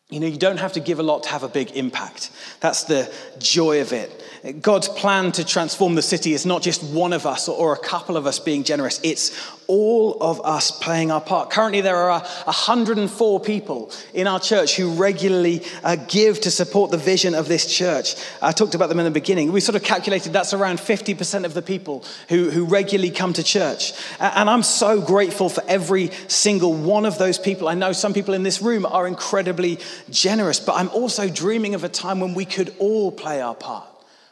You 0.09 0.19
know, 0.19 0.27
you 0.27 0.37
don't 0.37 0.57
have 0.57 0.73
to 0.73 0.79
give 0.79 0.99
a 0.99 1.03
lot 1.03 1.23
to 1.23 1.29
have 1.29 1.43
a 1.43 1.47
big 1.47 1.71
impact. 1.71 2.31
That's 2.61 2.85
the 2.85 3.13
joy 3.37 3.81
of 3.81 3.93
it. 3.93 4.18
God's 4.61 4.87
plan 4.87 5.31
to 5.33 5.43
transform 5.43 5.95
the 5.95 6.01
city 6.01 6.33
is 6.33 6.45
not 6.45 6.61
just 6.61 6.81
one 6.83 7.11
of 7.11 7.25
us 7.25 7.49
or 7.49 7.73
a 7.73 7.77
couple 7.77 8.15
of 8.15 8.25
us 8.25 8.39
being 8.39 8.63
generous, 8.63 8.99
it's 9.03 9.37
all 9.67 10.17
of 10.21 10.41
us 10.45 10.71
playing 10.71 11.11
our 11.11 11.21
part. 11.21 11.51
Currently, 11.51 11.81
there 11.81 11.97
are 11.97 12.21
104 12.21 13.39
people 13.41 13.91
in 14.13 14.27
our 14.27 14.39
church 14.39 14.75
who 14.75 14.93
regularly 14.93 15.63
uh, 15.83 15.95
give 16.07 16.41
to 16.41 16.51
support 16.51 16.89
the 16.89 16.97
vision 16.97 17.35
of 17.35 17.47
this 17.47 17.65
church. 17.71 18.15
I 18.41 18.51
talked 18.51 18.75
about 18.75 18.89
them 18.89 18.97
in 18.97 19.05
the 19.05 19.11
beginning. 19.11 19.51
We 19.51 19.59
sort 19.59 19.75
of 19.75 19.83
calculated 19.83 20.33
that's 20.33 20.53
around 20.53 20.79
50% 20.79 21.43
of 21.45 21.53
the 21.53 21.61
people 21.61 22.03
who, 22.29 22.49
who 22.49 22.65
regularly 22.65 23.11
come 23.11 23.33
to 23.33 23.43
church. 23.43 23.93
And 24.19 24.49
I'm 24.49 24.63
so 24.63 25.01
grateful 25.01 25.49
for 25.49 25.63
every 25.67 26.11
single 26.27 26.73
one 26.73 27.05
of 27.05 27.17
those 27.17 27.37
people. 27.37 27.67
I 27.67 27.75
know 27.75 27.91
some 27.91 28.13
people 28.13 28.33
in 28.33 28.43
this 28.43 28.61
room 28.61 28.85
are 28.85 29.05
incredibly 29.05 29.79
generous, 30.09 30.59
but 30.59 30.77
I'm 30.77 30.89
also 30.89 31.29
dreaming 31.29 31.75
of 31.75 31.83
a 31.83 31.89
time 31.89 32.21
when 32.21 32.33
we 32.33 32.45
could 32.45 32.73
all 32.79 33.11
play 33.11 33.41
our 33.41 33.55
part 33.55 33.87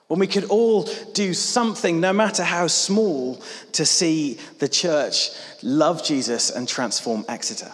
when 0.07 0.19
we 0.19 0.27
could 0.27 0.45
all 0.45 0.83
do 1.13 1.33
something, 1.33 1.99
no 1.99 2.13
matter 2.13 2.43
how 2.43 2.67
small, 2.67 3.41
to 3.73 3.85
see 3.85 4.39
the 4.59 4.67
church 4.67 5.31
love 5.61 6.03
Jesus 6.03 6.49
and 6.49 6.67
transform 6.67 7.25
Exeter. 7.27 7.71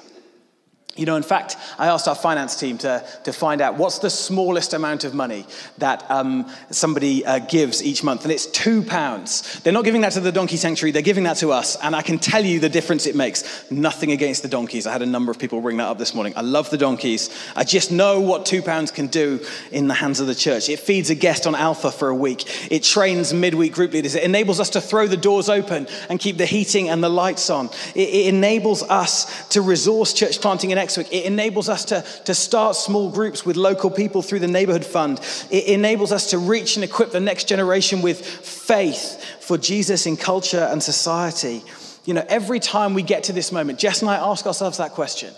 You 0.95 1.07
know, 1.07 1.15
in 1.15 1.23
fact, 1.23 1.57
I 1.79 1.87
asked 1.87 2.07
our 2.07 2.13
finance 2.13 2.55
team 2.55 2.77
to, 2.79 3.03
to 3.23 3.33
find 3.33 3.61
out 3.61 3.77
what's 3.77 3.97
the 3.97 4.11
smallest 4.11 4.75
amount 4.75 5.05
of 5.05 5.15
money 5.15 5.47
that 5.79 6.05
um, 6.11 6.47
somebody 6.69 7.25
uh, 7.25 7.39
gives 7.39 7.81
each 7.81 8.03
month, 8.03 8.21
and 8.21 8.31
it's 8.31 8.45
two 8.45 8.83
pounds. 8.83 9.59
They're 9.61 9.73
not 9.73 9.85
giving 9.85 10.01
that 10.01 10.11
to 10.11 10.19
the 10.19 10.31
donkey 10.31 10.55
sanctuary, 10.55 10.91
they're 10.91 11.01
giving 11.01 11.23
that 11.23 11.37
to 11.37 11.51
us, 11.51 11.77
and 11.77 11.95
I 11.95 12.03
can 12.03 12.19
tell 12.19 12.45
you 12.45 12.59
the 12.59 12.69
difference 12.69 13.07
it 13.07 13.15
makes. 13.15 13.71
Nothing 13.71 14.11
against 14.11 14.43
the 14.43 14.47
donkeys. 14.47 14.85
I 14.85 14.91
had 14.91 15.01
a 15.01 15.07
number 15.07 15.31
of 15.31 15.39
people 15.39 15.61
bring 15.61 15.77
that 15.77 15.87
up 15.87 15.97
this 15.97 16.13
morning. 16.13 16.33
I 16.35 16.41
love 16.41 16.69
the 16.69 16.77
donkeys. 16.77 17.31
I 17.55 17.63
just 17.63 17.91
know 17.91 18.19
what 18.19 18.45
two 18.45 18.61
pounds 18.61 18.91
can 18.91 19.07
do 19.07 19.43
in 19.71 19.87
the 19.87 19.95
hands 19.95 20.19
of 20.19 20.27
the 20.27 20.35
church. 20.35 20.69
It 20.69 20.77
feeds 20.77 21.09
a 21.09 21.15
guest 21.15 21.47
on 21.47 21.55
Alpha 21.55 21.91
for 21.91 22.09
a 22.09 22.15
week, 22.15 22.71
it 22.71 22.83
trains 22.83 23.33
midweek 23.33 23.73
group 23.73 23.93
leaders, 23.93 24.13
it 24.13 24.23
enables 24.23 24.59
us 24.59 24.69
to 24.71 24.81
throw 24.81 25.07
the 25.07 25.17
doors 25.17 25.49
open 25.49 25.87
and 26.07 26.19
keep 26.19 26.37
the 26.37 26.45
heating 26.45 26.89
and 26.89 27.03
the 27.03 27.09
lights 27.09 27.49
on, 27.49 27.71
it, 27.95 28.09
it 28.09 28.27
enables 28.27 28.83
us 28.83 29.47
to 29.47 29.63
resource 29.63 30.13
church 30.13 30.39
planting 30.39 30.69
in 30.69 30.82
Exwick. 30.83 31.07
It 31.11 31.25
enables 31.25 31.69
us 31.69 31.85
to, 31.85 32.03
to 32.25 32.33
start 32.33 32.75
small 32.75 33.09
groups 33.09 33.45
with 33.45 33.55
local 33.55 33.89
people 33.89 34.21
through 34.21 34.39
the 34.39 34.47
neighborhood 34.47 34.85
fund. 34.85 35.19
It 35.49 35.65
enables 35.65 36.11
us 36.11 36.31
to 36.31 36.37
reach 36.37 36.75
and 36.75 36.83
equip 36.83 37.11
the 37.11 37.19
next 37.19 37.47
generation 37.47 38.01
with 38.01 38.25
faith 38.25 39.23
for 39.41 39.57
Jesus 39.57 40.05
in 40.05 40.17
culture 40.17 40.67
and 40.71 40.81
society. 40.81 41.63
You 42.05 42.13
know, 42.13 42.25
every 42.27 42.59
time 42.59 42.93
we 42.93 43.03
get 43.03 43.23
to 43.25 43.33
this 43.33 43.51
moment, 43.51 43.79
Jess 43.79 44.01
and 44.01 44.09
I 44.09 44.15
ask 44.15 44.45
ourselves 44.45 44.77
that 44.77 44.91
question. 44.91 45.33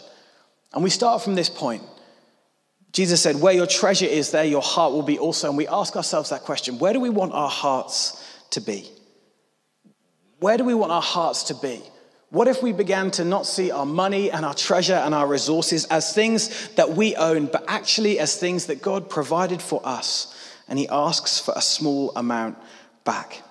And 0.74 0.84
we 0.84 0.90
start 0.90 1.22
from 1.22 1.36
this 1.36 1.50
point. 1.50 1.84
Jesus 2.92 3.22
said, 3.22 3.36
Where 3.42 3.54
your 3.54 3.68
treasure 3.68 4.06
is, 4.06 4.32
there 4.32 4.46
your 4.46 4.62
heart 4.62 4.94
will 4.94 5.04
be 5.04 5.20
also. 5.20 5.50
And 5.50 5.58
we 5.58 5.68
ask 5.68 5.96
ourselves 5.96 6.30
that 6.30 6.42
question 6.42 6.80
Where 6.80 6.94
do 6.94 7.00
we 7.00 7.10
want 7.10 7.34
our 7.34 7.50
hearts 7.50 8.24
to 8.52 8.62
be? 8.62 8.90
Where 10.40 10.58
do 10.58 10.64
we 10.64 10.74
want 10.74 10.92
our 10.92 11.02
hearts 11.02 11.44
to 11.46 11.56
be? 11.56 11.82
What 12.36 12.50
if 12.50 12.62
we 12.62 12.74
began 12.74 13.12
to 13.12 13.24
not 13.24 13.46
see 13.46 13.72
our 13.72 13.86
money 13.86 14.30
and 14.30 14.44
our 14.44 14.54
treasure 14.54 14.96
and 14.96 15.16
our 15.16 15.26
resources 15.26 15.86
as 15.86 16.12
things 16.12 16.68
that 16.76 16.92
we 16.92 17.16
own, 17.16 17.46
but 17.46 17.64
actually 17.70 18.20
as 18.20 18.36
things 18.36 18.66
that 18.66 18.82
God 18.82 19.10
provided 19.10 19.62
for 19.62 19.80
us? 19.86 20.36
And 20.68 20.78
He 20.78 20.86
asks 20.90 21.40
for 21.40 21.54
a 21.56 21.62
small 21.62 22.12
amount 22.14 22.58
back. 23.06 23.42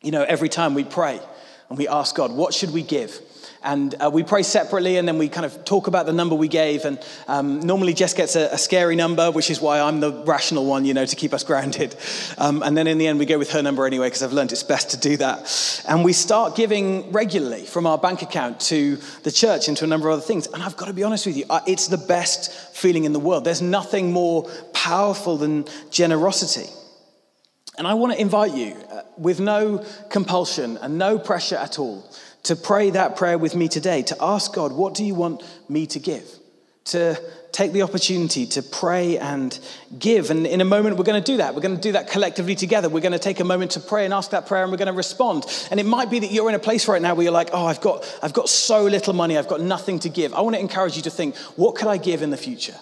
You 0.00 0.10
know, 0.10 0.22
every 0.22 0.48
time 0.48 0.72
we 0.72 0.84
pray 0.84 1.20
and 1.68 1.76
we 1.76 1.86
ask 1.86 2.14
God, 2.14 2.32
what 2.32 2.54
should 2.54 2.70
we 2.70 2.80
give? 2.80 3.20
And 3.64 3.94
uh, 4.00 4.10
we 4.12 4.22
pray 4.22 4.42
separately 4.42 4.96
and 4.96 5.06
then 5.06 5.18
we 5.18 5.28
kind 5.28 5.46
of 5.46 5.64
talk 5.64 5.86
about 5.86 6.06
the 6.06 6.12
number 6.12 6.34
we 6.34 6.48
gave. 6.48 6.84
And 6.84 6.98
um, 7.28 7.60
normally 7.60 7.94
Jess 7.94 8.14
gets 8.14 8.34
a, 8.34 8.48
a, 8.52 8.58
scary 8.58 8.96
number, 8.96 9.30
which 9.30 9.50
is 9.50 9.60
why 9.60 9.80
I'm 9.80 10.00
the 10.00 10.12
rational 10.24 10.66
one, 10.66 10.84
you 10.84 10.94
know, 10.94 11.06
to 11.06 11.16
keep 11.16 11.32
us 11.32 11.44
grounded. 11.44 11.94
Um, 12.38 12.62
and 12.62 12.76
then 12.76 12.86
in 12.86 12.98
the 12.98 13.06
end, 13.06 13.18
we 13.18 13.26
go 13.26 13.38
with 13.38 13.52
her 13.52 13.62
number 13.62 13.86
anyway, 13.86 14.08
because 14.08 14.22
I've 14.22 14.32
learned 14.32 14.52
it's 14.52 14.62
best 14.62 14.90
to 14.90 14.96
do 14.96 15.16
that. 15.18 15.84
And 15.86 16.04
we 16.04 16.12
start 16.12 16.56
giving 16.56 17.12
regularly 17.12 17.64
from 17.64 17.86
our 17.86 17.98
bank 17.98 18.22
account 18.22 18.60
to 18.62 18.96
the 19.22 19.30
church 19.30 19.68
and 19.68 19.76
to 19.76 19.84
a 19.84 19.88
number 19.88 20.08
of 20.08 20.14
other 20.14 20.22
things. 20.22 20.46
And 20.48 20.62
I've 20.62 20.76
got 20.76 20.86
to 20.86 20.92
be 20.92 21.04
honest 21.04 21.26
with 21.26 21.36
you, 21.36 21.44
it's 21.66 21.86
the 21.88 21.98
best 21.98 22.52
feeling 22.74 23.04
in 23.04 23.12
the 23.12 23.20
world. 23.20 23.44
There's 23.44 23.62
nothing 23.62 24.12
more 24.12 24.48
powerful 24.72 25.36
than 25.36 25.66
generosity. 25.90 26.68
And 27.78 27.86
I 27.86 27.94
want 27.94 28.12
to 28.12 28.20
invite 28.20 28.54
you, 28.54 28.76
uh, 28.90 29.02
with 29.16 29.40
no 29.40 29.84
compulsion 30.10 30.76
and 30.78 30.98
no 30.98 31.18
pressure 31.18 31.56
at 31.56 31.78
all, 31.78 32.04
to 32.44 32.56
pray 32.56 32.90
that 32.90 33.16
prayer 33.16 33.38
with 33.38 33.54
me 33.54 33.68
today, 33.68 34.02
to 34.02 34.16
ask 34.20 34.52
God, 34.52 34.72
what 34.72 34.94
do 34.94 35.04
you 35.04 35.14
want 35.14 35.42
me 35.68 35.86
to 35.86 35.98
give? 35.98 36.24
To 36.86 37.16
take 37.52 37.72
the 37.72 37.82
opportunity 37.82 38.46
to 38.46 38.62
pray 38.62 39.18
and 39.18 39.56
give. 39.98 40.30
And 40.30 40.46
in 40.46 40.60
a 40.60 40.64
moment, 40.64 40.96
we're 40.96 41.04
going 41.04 41.22
to 41.22 41.32
do 41.32 41.36
that. 41.36 41.54
We're 41.54 41.60
going 41.60 41.76
to 41.76 41.80
do 41.80 41.92
that 41.92 42.10
collectively 42.10 42.54
together. 42.54 42.88
We're 42.88 43.00
going 43.00 43.12
to 43.12 43.18
take 43.18 43.40
a 43.40 43.44
moment 43.44 43.72
to 43.72 43.80
pray 43.80 44.04
and 44.04 44.12
ask 44.12 44.30
that 44.30 44.46
prayer, 44.46 44.62
and 44.62 44.72
we're 44.72 44.78
going 44.78 44.86
to 44.86 44.92
respond. 44.94 45.44
And 45.70 45.78
it 45.78 45.86
might 45.86 46.10
be 46.10 46.18
that 46.20 46.32
you're 46.32 46.48
in 46.48 46.54
a 46.54 46.58
place 46.58 46.88
right 46.88 47.00
now 47.00 47.14
where 47.14 47.24
you're 47.24 47.32
like, 47.32 47.50
oh, 47.52 47.66
I've 47.66 47.80
got, 47.80 48.18
I've 48.22 48.32
got 48.32 48.48
so 48.48 48.84
little 48.84 49.12
money, 49.12 49.38
I've 49.38 49.48
got 49.48 49.60
nothing 49.60 49.98
to 50.00 50.08
give. 50.08 50.34
I 50.34 50.40
want 50.40 50.56
to 50.56 50.60
encourage 50.60 50.96
you 50.96 51.02
to 51.02 51.10
think, 51.10 51.36
what 51.56 51.76
could 51.76 51.88
I 51.88 51.98
give 51.98 52.22
in 52.22 52.30
the 52.30 52.36
future? 52.36 52.76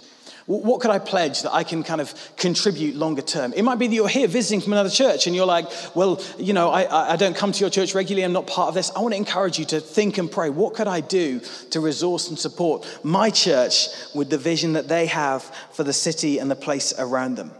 What 0.50 0.80
could 0.80 0.90
I 0.90 0.98
pledge 0.98 1.42
that 1.42 1.54
I 1.54 1.62
can 1.62 1.84
kind 1.84 2.00
of 2.00 2.12
contribute 2.36 2.96
longer 2.96 3.22
term? 3.22 3.52
It 3.52 3.62
might 3.62 3.78
be 3.78 3.86
that 3.86 3.94
you're 3.94 4.08
here 4.08 4.26
visiting 4.26 4.60
from 4.60 4.72
another 4.72 4.90
church 4.90 5.28
and 5.28 5.36
you're 5.36 5.46
like, 5.46 5.66
well, 5.94 6.20
you 6.38 6.52
know, 6.52 6.70
I, 6.70 7.12
I 7.12 7.14
don't 7.14 7.36
come 7.36 7.52
to 7.52 7.60
your 7.60 7.70
church 7.70 7.94
regularly, 7.94 8.24
I'm 8.24 8.32
not 8.32 8.48
part 8.48 8.66
of 8.66 8.74
this. 8.74 8.90
I 8.96 8.98
want 8.98 9.12
to 9.12 9.16
encourage 9.16 9.60
you 9.60 9.64
to 9.66 9.78
think 9.78 10.18
and 10.18 10.28
pray. 10.28 10.50
What 10.50 10.74
could 10.74 10.88
I 10.88 11.02
do 11.02 11.38
to 11.70 11.78
resource 11.78 12.30
and 12.30 12.36
support 12.36 12.84
my 13.04 13.30
church 13.30 13.90
with 14.12 14.28
the 14.28 14.38
vision 14.38 14.72
that 14.72 14.88
they 14.88 15.06
have 15.06 15.44
for 15.70 15.84
the 15.84 15.92
city 15.92 16.40
and 16.40 16.50
the 16.50 16.56
place 16.56 16.92
around 16.98 17.36
them? 17.36 17.52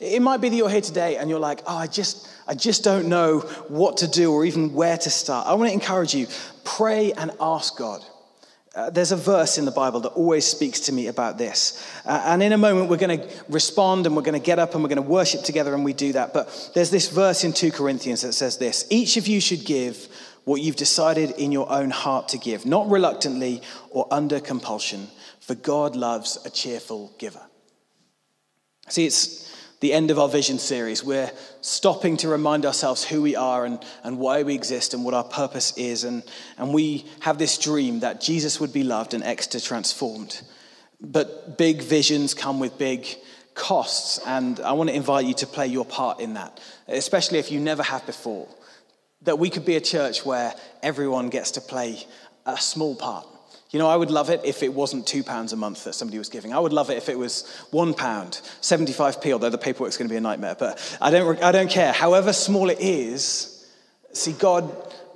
It 0.00 0.22
might 0.22 0.40
be 0.40 0.48
that 0.48 0.56
you're 0.56 0.70
here 0.70 0.80
today 0.80 1.18
and 1.18 1.28
you're 1.28 1.38
like, 1.38 1.60
oh, 1.66 1.76
I 1.76 1.86
just, 1.86 2.30
I 2.46 2.54
just 2.54 2.82
don't 2.82 3.10
know 3.10 3.40
what 3.68 3.98
to 3.98 4.08
do 4.08 4.32
or 4.32 4.46
even 4.46 4.72
where 4.72 4.96
to 4.96 5.10
start. 5.10 5.46
I 5.46 5.52
want 5.52 5.68
to 5.68 5.74
encourage 5.74 6.14
you, 6.14 6.26
pray 6.64 7.12
and 7.12 7.30
ask 7.42 7.76
God. 7.76 8.02
Uh, 8.78 8.90
there's 8.90 9.10
a 9.10 9.16
verse 9.16 9.58
in 9.58 9.64
the 9.64 9.72
Bible 9.72 9.98
that 9.98 10.10
always 10.10 10.46
speaks 10.46 10.78
to 10.78 10.92
me 10.92 11.08
about 11.08 11.36
this. 11.36 11.84
Uh, 12.06 12.22
and 12.26 12.40
in 12.44 12.52
a 12.52 12.56
moment, 12.56 12.88
we're 12.88 12.96
going 12.96 13.18
to 13.18 13.28
respond 13.48 14.06
and 14.06 14.14
we're 14.14 14.22
going 14.22 14.40
to 14.40 14.46
get 14.46 14.60
up 14.60 14.72
and 14.72 14.84
we're 14.84 14.88
going 14.88 15.02
to 15.02 15.10
worship 15.10 15.42
together, 15.42 15.74
and 15.74 15.84
we 15.84 15.92
do 15.92 16.12
that. 16.12 16.32
But 16.32 16.70
there's 16.76 16.90
this 16.90 17.08
verse 17.08 17.42
in 17.42 17.52
2 17.52 17.72
Corinthians 17.72 18.22
that 18.22 18.34
says 18.34 18.56
this 18.56 18.86
Each 18.88 19.16
of 19.16 19.26
you 19.26 19.40
should 19.40 19.64
give 19.64 20.06
what 20.44 20.60
you've 20.60 20.76
decided 20.76 21.32
in 21.32 21.50
your 21.50 21.68
own 21.72 21.90
heart 21.90 22.28
to 22.28 22.38
give, 22.38 22.66
not 22.66 22.88
reluctantly 22.88 23.62
or 23.90 24.06
under 24.12 24.38
compulsion, 24.38 25.08
for 25.40 25.56
God 25.56 25.96
loves 25.96 26.38
a 26.44 26.50
cheerful 26.50 27.12
giver. 27.18 27.42
See, 28.88 29.06
it's 29.06 29.52
the 29.80 29.92
end 29.92 30.10
of 30.10 30.18
our 30.18 30.28
vision 30.28 30.58
series. 30.58 31.04
We're 31.04 31.30
stopping 31.60 32.16
to 32.18 32.28
remind 32.28 32.66
ourselves 32.66 33.04
who 33.04 33.22
we 33.22 33.36
are 33.36 33.64
and, 33.64 33.78
and 34.02 34.18
why 34.18 34.42
we 34.42 34.54
exist 34.54 34.94
and 34.94 35.04
what 35.04 35.14
our 35.14 35.24
purpose 35.24 35.76
is. 35.76 36.04
And, 36.04 36.22
and 36.56 36.74
we 36.74 37.06
have 37.20 37.38
this 37.38 37.58
dream 37.58 38.00
that 38.00 38.20
Jesus 38.20 38.60
would 38.60 38.72
be 38.72 38.82
loved 38.82 39.14
and 39.14 39.22
Exeter 39.22 39.60
transformed. 39.60 40.42
But 41.00 41.58
big 41.58 41.82
visions 41.82 42.34
come 42.34 42.58
with 42.58 42.76
big 42.76 43.06
costs. 43.54 44.18
And 44.26 44.58
I 44.60 44.72
want 44.72 44.90
to 44.90 44.96
invite 44.96 45.26
you 45.26 45.34
to 45.34 45.46
play 45.46 45.68
your 45.68 45.84
part 45.84 46.20
in 46.20 46.34
that, 46.34 46.60
especially 46.88 47.38
if 47.38 47.52
you 47.52 47.60
never 47.60 47.82
have 47.82 48.04
before. 48.04 48.48
That 49.22 49.38
we 49.38 49.50
could 49.50 49.64
be 49.64 49.76
a 49.76 49.80
church 49.80 50.24
where 50.24 50.54
everyone 50.82 51.28
gets 51.28 51.52
to 51.52 51.60
play 51.60 52.04
a 52.46 52.56
small 52.56 52.96
part 52.96 53.26
you 53.70 53.78
know, 53.78 53.88
I 53.88 53.96
would 53.96 54.10
love 54.10 54.30
it 54.30 54.40
if 54.44 54.62
it 54.62 54.72
wasn't 54.72 55.06
two 55.06 55.22
pounds 55.22 55.52
a 55.52 55.56
month 55.56 55.84
that 55.84 55.92
somebody 55.92 56.18
was 56.18 56.30
giving. 56.30 56.54
I 56.54 56.58
would 56.58 56.72
love 56.72 56.88
it 56.88 56.96
if 56.96 57.10
it 57.10 57.18
was 57.18 57.46
one 57.70 57.92
pound, 57.92 58.40
75p, 58.62 59.32
although 59.32 59.50
the 59.50 59.58
paperwork's 59.58 59.98
going 59.98 60.08
to 60.08 60.12
be 60.12 60.16
a 60.16 60.22
nightmare. 60.22 60.56
But 60.58 60.98
I 61.00 61.10
don't, 61.10 61.42
I 61.42 61.52
don't 61.52 61.70
care. 61.70 61.92
However 61.92 62.32
small 62.32 62.70
it 62.70 62.80
is, 62.80 63.70
see, 64.12 64.32
God 64.32 64.72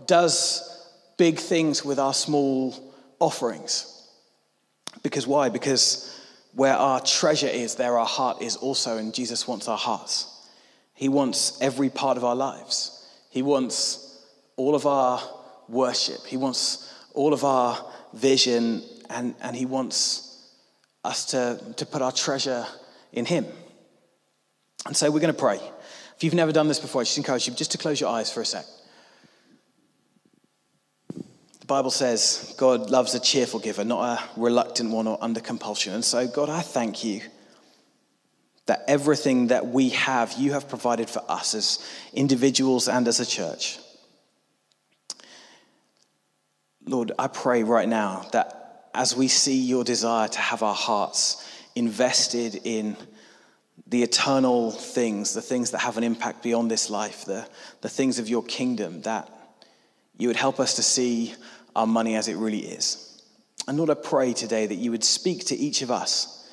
does 0.06 0.68
big 1.16 1.38
things 1.38 1.82
with 1.82 1.98
our 1.98 2.12
small 2.12 2.74
offerings. 3.20 3.88
Because 5.02 5.26
why? 5.26 5.48
Because 5.48 6.20
where 6.54 6.74
our 6.74 7.00
treasure 7.00 7.48
is, 7.48 7.76
there 7.76 7.98
our 7.98 8.06
heart 8.06 8.42
is 8.42 8.56
also, 8.56 8.98
and 8.98 9.14
Jesus 9.14 9.48
wants 9.48 9.66
our 9.66 9.78
hearts. 9.78 10.28
He 10.92 11.08
wants 11.08 11.58
every 11.62 11.88
part 11.88 12.18
of 12.18 12.24
our 12.24 12.36
lives. 12.36 13.08
He 13.30 13.40
wants 13.40 14.22
all 14.56 14.74
of 14.74 14.86
our 14.86 15.22
worship. 15.68 16.26
He 16.26 16.36
wants 16.36 16.92
all 17.14 17.32
of 17.32 17.44
our 17.44 17.82
vision, 18.14 18.82
and, 19.10 19.34
and 19.40 19.56
He 19.56 19.66
wants 19.66 20.50
us 21.04 21.26
to, 21.26 21.60
to 21.76 21.86
put 21.86 22.02
our 22.02 22.12
treasure 22.12 22.66
in 23.12 23.24
Him. 23.24 23.46
And 24.86 24.96
so 24.96 25.10
we're 25.10 25.20
going 25.20 25.34
to 25.34 25.38
pray. 25.38 25.60
If 26.16 26.24
you've 26.24 26.34
never 26.34 26.52
done 26.52 26.68
this 26.68 26.78
before, 26.78 27.00
I 27.00 27.04
just 27.04 27.18
encourage 27.18 27.46
you 27.48 27.54
just 27.54 27.72
to 27.72 27.78
close 27.78 28.00
your 28.00 28.10
eyes 28.10 28.32
for 28.32 28.40
a 28.40 28.44
sec. 28.44 28.64
The 31.60 31.66
Bible 31.66 31.90
says 31.90 32.54
God 32.58 32.90
loves 32.90 33.14
a 33.14 33.20
cheerful 33.20 33.60
giver, 33.60 33.84
not 33.84 34.18
a 34.18 34.40
reluctant 34.40 34.90
one 34.90 35.06
or 35.06 35.18
under 35.20 35.40
compulsion. 35.40 35.94
And 35.94 36.04
so, 36.04 36.26
God, 36.26 36.48
I 36.48 36.60
thank 36.60 37.04
you 37.04 37.22
that 38.66 38.84
everything 38.86 39.48
that 39.48 39.66
we 39.66 39.90
have, 39.90 40.32
you 40.34 40.52
have 40.52 40.68
provided 40.68 41.10
for 41.10 41.22
us 41.28 41.54
as 41.54 41.84
individuals 42.12 42.88
and 42.88 43.06
as 43.08 43.20
a 43.20 43.26
church. 43.26 43.78
Lord, 46.86 47.12
I 47.18 47.28
pray 47.28 47.62
right 47.62 47.88
now 47.88 48.26
that 48.32 48.88
as 48.94 49.16
we 49.16 49.28
see 49.28 49.60
your 49.60 49.84
desire 49.84 50.28
to 50.28 50.38
have 50.38 50.62
our 50.62 50.74
hearts 50.74 51.48
invested 51.74 52.60
in 52.64 52.96
the 53.86 54.02
eternal 54.02 54.70
things, 54.70 55.34
the 55.34 55.42
things 55.42 55.70
that 55.70 55.78
have 55.78 55.96
an 55.96 56.04
impact 56.04 56.42
beyond 56.42 56.70
this 56.70 56.90
life, 56.90 57.24
the, 57.24 57.48
the 57.80 57.88
things 57.88 58.18
of 58.18 58.28
your 58.28 58.42
kingdom, 58.42 59.02
that 59.02 59.28
you 60.18 60.28
would 60.28 60.36
help 60.36 60.60
us 60.60 60.74
to 60.76 60.82
see 60.82 61.34
our 61.74 61.86
money 61.86 62.16
as 62.16 62.28
it 62.28 62.36
really 62.36 62.60
is. 62.60 63.22
And 63.66 63.78
Lord, 63.78 63.90
I 63.90 63.94
pray 63.94 64.32
today 64.32 64.66
that 64.66 64.74
you 64.74 64.90
would 64.90 65.04
speak 65.04 65.46
to 65.46 65.56
each 65.56 65.82
of 65.82 65.90
us 65.90 66.50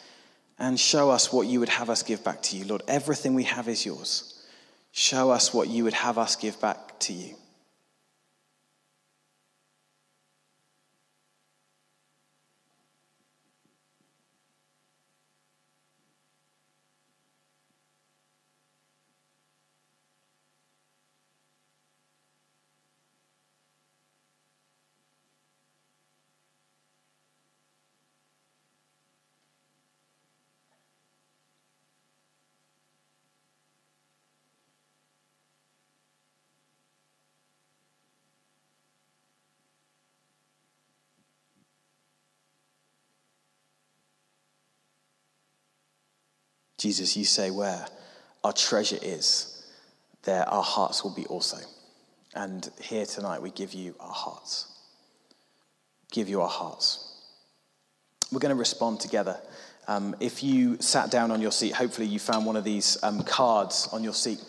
and 0.57 0.79
show 0.79 1.09
us 1.09 1.31
what 1.31 1.47
you 1.47 1.59
would 1.59 1.69
have 1.69 1.89
us 1.89 2.03
give 2.03 2.23
back 2.23 2.41
to 2.43 2.57
you. 2.57 2.65
Lord, 2.65 2.83
everything 2.87 3.33
we 3.33 3.45
have 3.45 3.67
is 3.67 3.85
yours. 3.85 4.45
Show 4.91 5.31
us 5.31 5.53
what 5.53 5.69
you 5.69 5.83
would 5.85 5.93
have 5.93 6.17
us 6.17 6.35
give 6.35 6.59
back 6.59 6.99
to 6.99 7.13
you. 7.13 7.35
Jesus, 46.79 47.15
you 47.15 47.25
say, 47.25 47.51
where 47.51 47.85
our 48.43 48.53
treasure 48.53 48.97
is, 49.01 49.67
there 50.23 50.47
our 50.47 50.63
hearts 50.63 51.03
will 51.03 51.13
be 51.13 51.25
also. 51.25 51.57
And 52.33 52.67
here 52.81 53.05
tonight, 53.05 53.41
we 53.41 53.51
give 53.51 53.73
you 53.73 53.95
our 53.99 54.13
hearts. 54.13 54.67
Give 56.11 56.29
you 56.29 56.41
our 56.41 56.49
hearts. 56.49 57.05
We're 58.31 58.39
going 58.39 58.55
to 58.55 58.59
respond 58.59 59.01
together. 59.01 59.37
Um, 59.87 60.15
if 60.19 60.41
you 60.41 60.77
sat 60.79 61.11
down 61.11 61.31
on 61.31 61.41
your 61.41 61.51
seat, 61.51 61.73
hopefully 61.73 62.07
you 62.07 62.17
found 62.17 62.45
one 62.45 62.55
of 62.55 62.63
these 62.63 62.97
um, 63.03 63.23
cards 63.23 63.89
on 63.91 64.03
your 64.03 64.13
seat. 64.13 64.39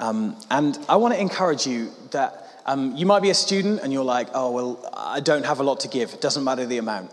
Um, 0.00 0.36
and 0.50 0.76
I 0.88 0.96
want 0.96 1.14
to 1.14 1.20
encourage 1.20 1.66
you 1.66 1.92
that 2.10 2.48
um, 2.66 2.96
you 2.96 3.06
might 3.06 3.22
be 3.22 3.30
a 3.30 3.34
student 3.34 3.80
and 3.82 3.92
you're 3.92 4.04
like, 4.04 4.28
oh, 4.34 4.50
well, 4.50 4.90
I 4.94 5.20
don't 5.20 5.44
have 5.44 5.60
a 5.60 5.62
lot 5.62 5.80
to 5.80 5.88
give. 5.88 6.12
It 6.12 6.20
doesn't 6.20 6.42
matter 6.42 6.66
the 6.66 6.78
amount. 6.78 7.12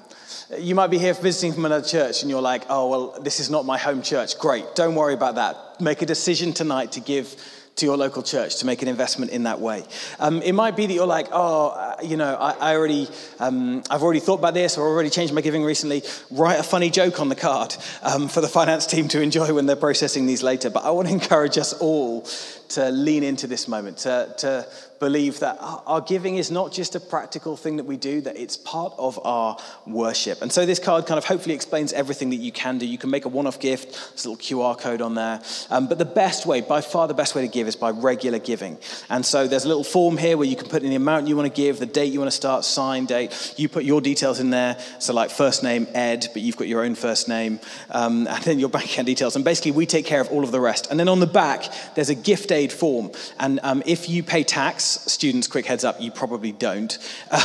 You 0.58 0.76
might 0.76 0.88
be 0.88 0.98
here 0.98 1.14
visiting 1.14 1.54
from 1.54 1.66
another 1.66 1.88
church 1.88 2.22
and 2.22 2.30
you're 2.30 2.42
like, 2.42 2.64
oh, 2.70 2.90
well, 2.90 3.22
this 3.22 3.40
is 3.40 3.50
not 3.50 3.66
my 3.66 3.78
home 3.78 4.02
church. 4.02 4.38
Great. 4.40 4.76
Don't 4.76 4.96
worry 4.96 5.14
about 5.14 5.36
that. 5.36 5.82
Make 5.82 6.02
a 6.02 6.06
decision 6.06 6.54
tonight 6.54 6.94
to 6.94 7.00
give 7.00 7.36
to 7.80 7.86
your 7.86 7.98
local 7.98 8.22
church 8.22 8.58
to 8.58 8.66
make 8.66 8.82
an 8.82 8.88
investment 8.88 9.32
in 9.32 9.44
that 9.44 9.60
way. 9.60 9.84
Um, 10.20 10.42
it 10.42 10.54
might 10.54 10.76
be 10.76 10.86
that 10.86 10.94
you're 10.94 11.08
like, 11.08 11.28
oh, 11.32 11.70
uh, 11.70 11.96
you 12.04 12.18
know, 12.18 12.36
I, 12.36 12.72
I 12.72 12.76
already, 12.76 13.08
um, 13.40 13.84
I've 13.90 14.04
already 14.04 14.20
thought 14.20 14.40
about 14.40 14.54
this 14.54 14.78
or 14.78 14.88
already 14.88 15.10
changed 15.10 15.34
my 15.34 15.42
giving 15.42 15.64
recently. 15.64 16.04
Write 16.30 16.60
a 16.60 16.64
funny 16.64 16.90
joke 16.90 17.20
on 17.20 17.30
the 17.30 17.36
card 17.36 17.76
um, 18.02 18.28
for 18.28 18.42
the 18.42 18.48
finance 18.48 18.86
team 18.86 19.08
to 19.10 19.22
enjoy 19.22 19.54
when 19.54 19.66
they're 19.66 19.76
processing 19.76 20.26
these 20.26 20.44
later. 20.44 20.70
But 20.70 20.84
I 20.84 20.92
want 20.92 21.08
to 21.08 21.14
encourage 21.14 21.58
us 21.58 21.74
all 21.74 22.28
to 22.70 22.90
lean 22.92 23.24
into 23.24 23.48
this 23.48 23.68
moment, 23.68 24.00
to, 24.00 24.34
to 24.40 24.68
believe 25.00 25.40
that 25.40 25.58
our 25.60 26.02
giving 26.02 26.38
is 26.38 26.52
not 26.52 26.72
just 26.72 26.96
a 26.96 27.00
practical 27.00 27.56
thing 27.56 27.78
that 27.78 27.86
we 27.86 27.98
do, 27.98 28.22
that 28.22 28.38
it's 28.38 28.58
part 28.58 28.94
of 28.98 29.20
our 29.26 29.58
worship. 29.88 30.42
And 30.42 30.52
so 30.52 30.66
this 30.66 30.80
card 30.80 31.06
kind 31.06 31.18
of 31.18 31.26
hopefully 31.26 31.56
explains 31.56 31.94
everything 31.94 32.30
that 32.32 32.38
you 32.38 32.52
can 32.52 32.78
do. 32.78 32.86
You 32.86 32.98
can 32.98 33.10
make 33.10 33.26
a 33.26 33.30
one 33.30 33.48
off 33.48 33.60
gift, 33.60 33.94
there's 33.94 34.26
a 34.26 34.30
little 34.30 34.38
QR 34.38 34.78
code 34.78 35.02
on 35.02 35.16
there. 35.16 35.42
Um, 35.70 35.88
but 35.88 35.98
the 35.98 36.06
best 36.06 36.46
way, 36.46 36.62
by 36.62 36.82
far 36.82 37.08
the 37.08 37.14
best 37.14 37.36
way 37.36 37.42
to 37.42 37.48
give, 37.48 37.68
is 37.68 37.76
by 37.76 37.92
regular 37.92 38.40
giving. 38.40 38.78
And 39.10 39.26
so 39.26 39.48
there's 39.48 39.66
a 39.66 39.68
little 39.68 39.84
form 39.84 40.18
here 40.18 40.38
where 40.38 40.48
you 40.48 40.56
can 40.56 40.68
put 40.68 40.84
in 40.84 40.90
the 40.90 40.96
amount 40.96 41.28
you 41.28 41.36
want 41.36 41.54
to 41.54 41.62
give, 41.62 41.80
the 41.80 41.86
date 41.86 42.12
you 42.12 42.20
want 42.20 42.32
to 42.32 42.36
start, 42.36 42.66
sign 42.66 43.06
date. 43.06 43.54
You 43.58 43.70
put 43.70 43.84
your 43.84 44.02
details 44.02 44.40
in 44.40 44.50
there. 44.50 44.78
So, 45.00 45.14
like 45.14 45.30
first 45.30 45.64
name, 45.64 45.88
Ed, 45.94 46.28
but 46.34 46.42
you've 46.42 46.58
got 46.58 46.68
your 46.68 46.84
own 46.84 46.96
first 46.96 47.28
name, 47.30 47.60
um, 47.92 48.28
and 48.30 48.44
then 48.44 48.60
your 48.60 48.70
bank 48.70 48.86
account 48.86 49.06
details. 49.06 49.36
And 49.36 49.46
basically, 49.46 49.72
we 49.72 49.86
take 49.86 50.06
care 50.06 50.22
of 50.22 50.30
all 50.30 50.44
of 50.44 50.52
the 50.52 50.60
rest. 50.60 50.88
And 50.92 51.00
then 51.00 51.08
on 51.08 51.20
the 51.20 51.28
back, 51.28 51.66
there's 51.96 52.10
a 52.10 52.16
gift 52.16 52.52
aid 52.52 52.72
form. 52.72 53.12
And 53.40 53.60
um, 53.64 53.84
if 53.86 54.10
you 54.10 54.24
pay 54.24 54.44
tax, 54.44 54.89
students, 54.90 55.48
quick 55.48 55.66
heads 55.66 55.84
up, 55.84 56.00
you 56.02 56.12
probably 56.12 56.52
don't. 56.52 56.98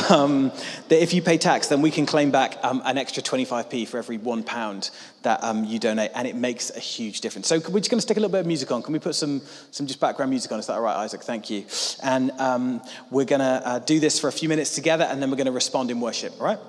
Um, 0.09 0.51
that 0.89 1.01
if 1.01 1.13
you 1.13 1.21
pay 1.21 1.37
tax, 1.37 1.67
then 1.67 1.81
we 1.81 1.89
can 1.89 2.05
claim 2.05 2.29
back 2.29 2.57
um, 2.63 2.81
an 2.85 2.97
extra 2.97 3.23
25p 3.23 3.87
for 3.87 3.97
every 3.97 4.17
one 4.17 4.43
pound 4.43 4.91
that 5.23 5.43
um, 5.43 5.63
you 5.63 5.79
donate, 5.79 6.11
and 6.13 6.27
it 6.27 6.35
makes 6.35 6.69
a 6.75 6.79
huge 6.79 7.21
difference. 7.21 7.47
So 7.47 7.55
we're 7.57 7.79
just 7.79 7.89
going 7.89 7.97
to 7.97 8.01
stick 8.01 8.17
a 8.17 8.19
little 8.19 8.31
bit 8.31 8.41
of 8.41 8.45
music 8.45 8.71
on. 8.71 8.83
Can 8.83 8.93
we 8.93 8.99
put 8.99 9.15
some, 9.15 9.41
some 9.71 9.87
just 9.87 9.99
background 9.99 10.29
music 10.29 10.51
on? 10.51 10.59
Is 10.59 10.67
that 10.67 10.73
all 10.73 10.81
right, 10.81 10.97
Isaac? 10.97 11.23
Thank 11.23 11.49
you. 11.49 11.65
And 12.03 12.31
um, 12.31 12.81
we're 13.09 13.25
going 13.25 13.39
to 13.41 13.61
uh, 13.65 13.79
do 13.79 13.99
this 13.99 14.19
for 14.19 14.27
a 14.27 14.31
few 14.31 14.49
minutes 14.49 14.75
together, 14.75 15.05
and 15.05 15.21
then 15.21 15.29
we're 15.29 15.37
going 15.37 15.45
to 15.45 15.51
respond 15.51 15.91
in 15.91 15.99
worship, 15.99 16.33
all 16.39 16.45
right? 16.45 16.59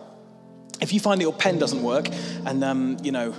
If 0.81 0.93
you 0.93 1.01
find 1.01 1.21
that 1.21 1.25
your 1.25 1.33
pen 1.33 1.59
doesn't 1.59 1.83
work, 1.83 2.09
and, 2.45 2.63
um, 2.63 2.97
you 3.03 3.13
know, 3.13 3.35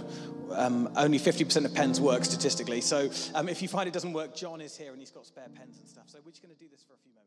um, 0.57 0.89
only 0.95 1.19
50% 1.19 1.65
of 1.65 1.73
pens 1.73 2.01
work 2.01 2.25
statistically. 2.25 2.81
So 2.81 3.09
um, 3.35 3.49
if 3.49 3.61
you 3.61 3.67
find 3.67 3.87
it 3.87 3.93
doesn't 3.93 4.13
work, 4.13 4.35
John 4.35 4.61
is 4.61 4.75
here 4.75 4.91
and 4.91 4.99
he's 4.99 5.11
got 5.11 5.25
spare 5.25 5.47
pens 5.53 5.77
and 5.79 5.87
stuff. 5.87 6.05
So 6.07 6.19
we're 6.25 6.31
just 6.31 6.43
going 6.43 6.55
to 6.55 6.59
do 6.59 6.69
this 6.69 6.83
for 6.83 6.93
a 6.93 6.97
few 7.03 7.11
moments. 7.13 7.26